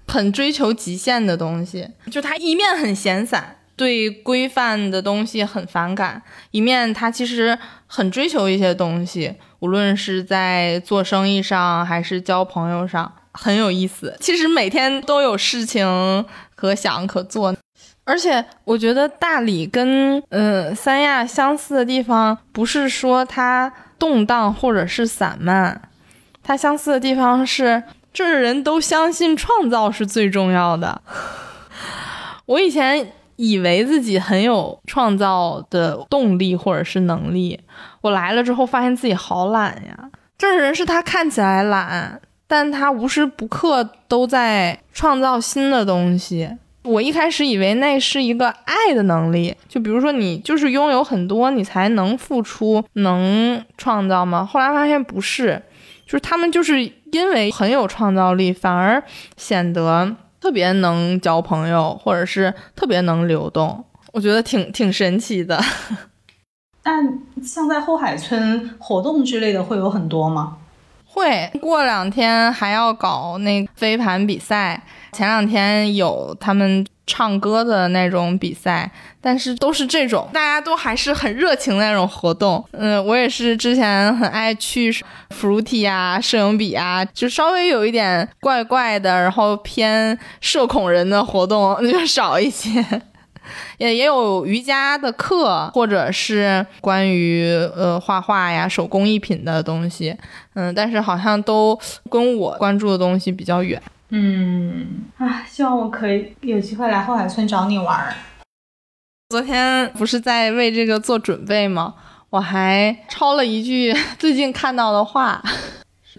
[0.10, 6.22] 很追求极限的东西，就他一面很闲散，对规范的东西很反感；
[6.52, 14.16] 一面他其实很追求一些东西，无论是在做生意上还是交朋友上，很有意思。
[14.22, 16.26] 其实每天都有事情
[16.56, 17.54] 可想可做，
[18.08, 25.82] 而且我觉得大理跟嗯三亚相似的地方，不是说它动荡或者是散漫，
[26.42, 27.84] 它相似的地方是。
[28.14, 31.00] 这儿人都相信创造是最重要的。
[32.48, 37.60] 我以前以为自己很有创造的动力或者是能力，
[38.02, 40.10] 我来了之后发现自己好懒呀。
[40.36, 46.58] 这人是他看起来懒，但他无时不刻都在创造新的东西。
[46.88, 54.46] 我一开始以为那是一个爱的能力，就比如说你就是拥有很多，你才能付出、能创造吗？
[54.46, 55.62] 后来发现不是。
[56.06, 56.82] 就是他们就是
[57.12, 59.04] 因为很有创造力，反而
[59.36, 63.84] 显得特别能交朋友，或者是特别能流动。
[64.14, 65.62] 我觉得挺挺神奇的。
[66.82, 70.56] 但像在后海村活动之类的会有很多吗？
[71.18, 74.80] 会过两天还要搞那飞盘比赛。
[75.12, 82.64] 前两天有他们唱歌的那种比赛，但是都是这种，大家都还是很热情的那种活动。
[82.74, 84.94] 嗯，我也是之前很爱去
[85.30, 92.86] fruity 啊、摄影比啊，就稍微有一点怪怪的，然后偏社恐人的活动 就少一些。
[93.78, 97.48] 也也有瑜伽的课，或者是关于
[97.78, 100.14] 呃画画呀、手工艺品的东西，
[100.60, 101.80] 嗯，但是好像都
[102.10, 103.80] 跟我关注的东西比较远。
[104.10, 108.12] 嗯，啊，希望我可以有机会来后海村找你玩儿。
[109.30, 111.94] 昨天不是在为这个做准备吗？
[112.32, 115.42] 我还抄了一句 最近看到的话。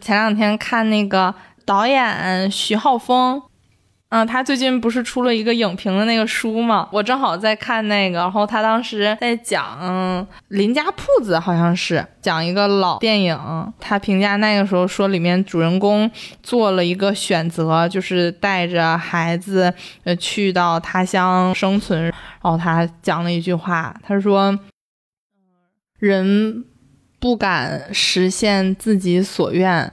[0.01, 1.35] 前两天看那个
[1.65, 3.43] 导演徐浩峰。
[4.11, 6.89] 嗯，他最近不是出了一个影评的那个书嘛？
[6.91, 9.79] 我正好在看那个，然后他当时在讲
[10.49, 13.39] 《邻家铺子》，好像是讲一个老电影。
[13.79, 16.11] 他评价那个时候说，里面主人公
[16.43, 19.71] 做了一个选择，就是带着孩子
[20.05, 22.05] 呃去到他乡生存。
[22.05, 24.59] 然后他讲了一句话，他说
[26.01, 26.65] ：“人
[27.21, 29.93] 不敢实现自己所愿，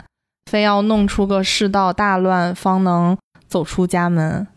[0.49, 3.17] 非要弄出个世道大乱，方能。”
[3.47, 4.47] 走出家门，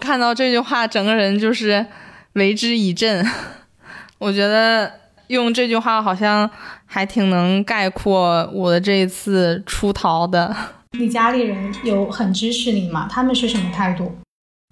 [0.00, 1.86] 看到这句话，整个人就是
[2.34, 3.24] 为之一振。
[4.18, 4.90] 我觉得
[5.26, 6.48] 用这句话好像
[6.86, 10.54] 还挺能概括我的这一次出逃的。
[10.92, 13.08] 你家里人有很支持你吗？
[13.10, 14.16] 他们是什么态度？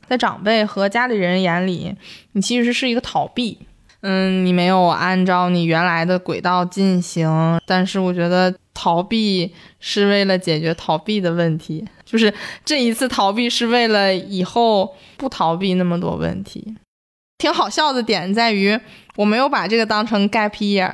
[0.07, 1.97] 在长辈和家里人眼里，
[2.33, 3.59] 你其实是一个逃避。
[4.03, 12.33] 嗯，你没有按照你原来的轨道进行，但是我觉得逃避是为了解决逃避的问题，就是
[12.65, 16.77] 这一次逃避是为了以后不逃避那么多问题。
[17.39, 18.79] 挺好笑的点在于，
[19.17, 20.93] 我没有把这个当成 gap year，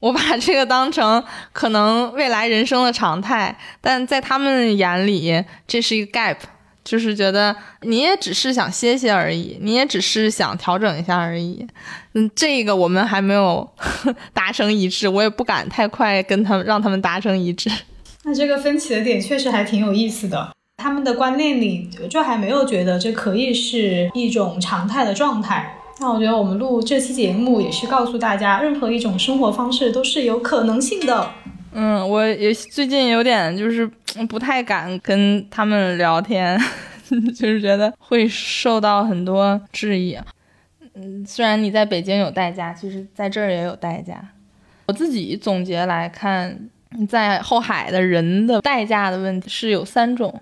[0.00, 1.22] 我把这个当成
[1.52, 6.36] 可能未来人生的常态，但在他们眼里这是一个 gap。
[6.84, 11.66] 就是觉得你也只是想歇歇而已，你也只是想调整一下而已。
[12.14, 13.68] 嗯，这个我们还没有
[14.34, 17.70] 达成一致，我也不敢太快跟他们让他们达成一致。
[18.24, 25.76] 那这个分歧的点确实还挺有意思的，他们的观念里就还没有觉得这可以是一种常态的状态。
[26.00, 31.30] 那我觉得我们录这期节目也是告诉大家，任何一种生活方式都是有可能性的。
[31.72, 33.88] 嗯，我也最近有点就是
[34.28, 36.58] 不太敢跟他们聊天，
[37.34, 40.18] 就是觉得会受到很多质疑。
[40.94, 44.22] 嗯，虽然你在北京有代价，其实在这儿也有代价。
[44.86, 46.68] 我自己总结来看，
[47.08, 50.40] 在后海的人的代价的问题是有三种，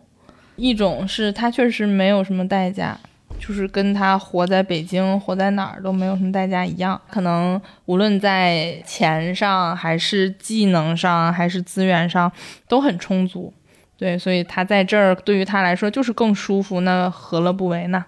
[0.57, 2.99] 一种是他确实没有什么代价。
[3.39, 12.31] 就是跟他活在北京、活在哪儿都没有什么代价一样，可能无论在钱上、还是技能上、还是资源上
[12.67, 13.53] 都很充足，
[13.97, 18.05] 对，所以他在这儿对于他来说就是更舒服，那何乐不为呢？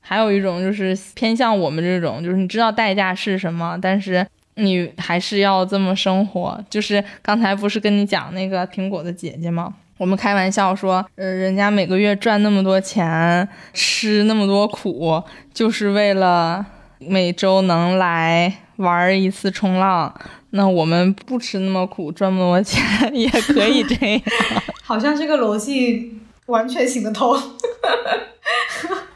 [0.00, 6.62] 还有一种就是偏向我们这种，就是你知道代价是什么，但是你还是要这么生活。
[6.70, 9.74] 就是刚才不是跟你讲那个苹果的姐姐吗？
[9.98, 15.22] 我们开玩笑说，呃，人家每个月赚那么多钱，吃那么多苦，
[15.54, 16.64] 就是为了
[16.98, 20.14] 每周能来玩一次冲浪。
[20.50, 22.82] 那我们不吃那么苦，赚那么多钱
[23.14, 24.20] 也可以这样。
[24.84, 27.34] 好像这个逻辑完全行得通。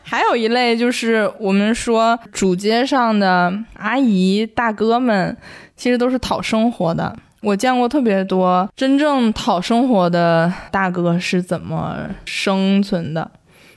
[0.03, 5.37] 还有一类就是我们说主街上的阿姨大哥们，
[5.77, 7.17] 其实都是讨生活的。
[7.43, 13.31] 我见过特别多真正讨生活的大哥是怎么生存的。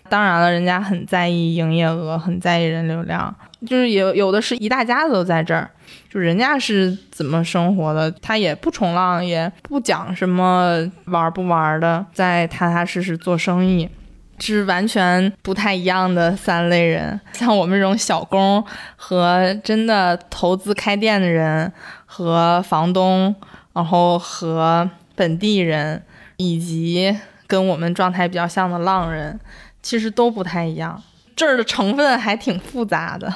[0.09, 3.33] 当然了，人家很在意营业额，很在意人流量，
[3.65, 5.67] 就是有有的是一大家子都在这儿，
[6.11, 13.89] 就人家是怎么生活的，他也不冲浪，也不讲什么玩不玩的，在踏踏实实做生意，
[14.39, 17.19] 是完全不太一样的三类人。
[17.31, 18.63] 像我们这种小工
[18.97, 21.71] 和真的投资开店的人
[22.05, 23.33] 和房东。
[23.73, 26.03] 然后和本地人
[26.37, 27.15] 以及
[27.47, 29.39] 跟我们状态比较像的浪人，
[29.81, 31.01] 其实都不太一样。
[31.35, 33.33] 这儿的成分还挺复杂的。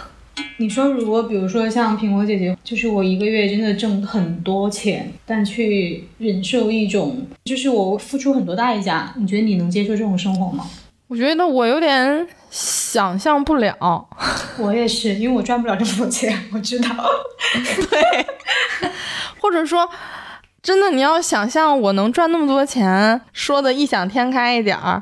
[0.58, 10.66] 你说，如果比如说像苹果姐姐，就是我一个月真的挣很多钱，但去忍受一种，就是我付出很多代价，你觉得你能接受这种生活吗？
[11.08, 14.08] 我觉得我有点想象不了。
[14.60, 16.90] 我也是，因为我赚不了这么多钱，我知道。
[17.90, 18.26] 对，
[19.42, 19.90] 或者说。
[20.68, 25.02] 真的，你要想象我能赚那么多钱，说的异想天开一点儿，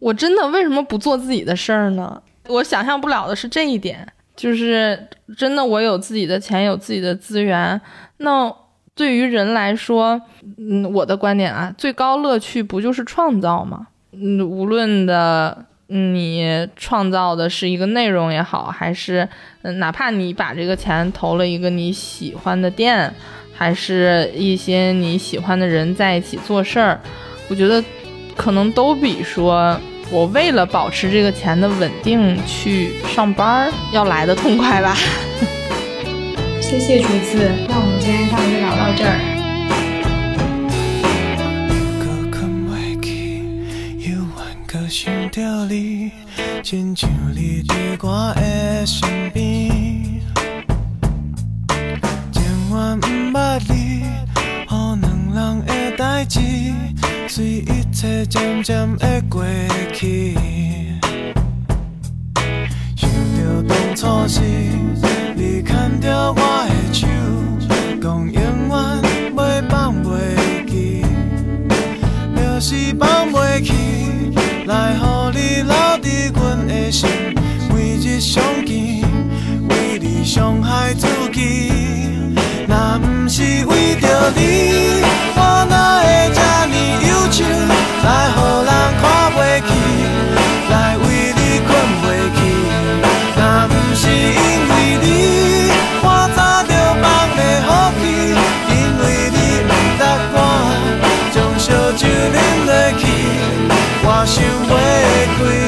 [0.00, 2.20] 我真的为什么不做自己的事儿呢？
[2.48, 4.04] 我想象不了的是这一点，
[4.34, 5.08] 就是
[5.38, 7.80] 真的，我有自己的钱，有自己的资源，
[8.16, 8.52] 那
[8.96, 10.20] 对于人来说，
[10.58, 13.86] 嗯，我的观点啊，最高乐趣不就是创造吗？
[14.10, 19.28] 嗯，无论的你创造的是一个内容也好，还是
[19.62, 23.14] 嗯，哪怕你把这个钱投了一个你喜欢的店。
[23.54, 27.00] 还是一些你喜欢的人在一起做事儿，
[27.48, 27.82] 我觉得
[28.36, 29.78] 可能都比说
[30.10, 34.96] 我为了保持这个钱的稳定去上班要来的痛快吧。
[36.60, 39.30] 谢谢橘子，那我们今天就聊到这儿。
[48.00, 48.34] 我
[53.54, 54.02] 毋捌你，
[54.68, 55.00] 予
[55.32, 56.40] 两人的代志，
[57.28, 59.44] 随一切渐渐会过
[59.92, 60.34] 去。
[62.96, 64.40] 想着当初时，
[65.36, 67.06] 你牵着我的手，
[68.02, 68.42] 讲永远
[69.36, 71.04] 袂放袂记，
[72.36, 73.72] 就是放袂去，
[74.66, 75.72] 来予你留
[76.02, 77.08] 伫阮的心，
[77.72, 79.03] 每日相见，
[80.04, 81.72] 你伤害自己。
[82.68, 84.06] 若不是为着
[84.36, 85.00] 你，
[85.34, 85.38] 我
[85.70, 86.76] 哪会这呢
[87.08, 87.40] 忧愁，
[88.04, 88.06] 来
[88.36, 88.70] 予人
[89.00, 89.02] 看
[89.32, 89.70] 袂起，
[90.68, 91.02] 来为
[91.32, 91.72] 你困
[92.02, 92.04] 袂
[92.36, 92.38] 去。
[93.34, 94.36] 若不是因
[94.68, 95.06] 为你，
[96.02, 96.06] 我
[96.36, 96.70] 早就
[97.00, 97.04] 放
[97.34, 98.02] 袂好去。
[98.68, 99.02] 因为
[99.32, 100.02] 你不答
[100.34, 100.36] 我，
[101.32, 101.66] 将烧
[101.96, 102.70] 酒饮落
[103.00, 103.02] 去，
[104.04, 104.36] 我想
[104.68, 104.70] 袂
[105.38, 105.63] 开。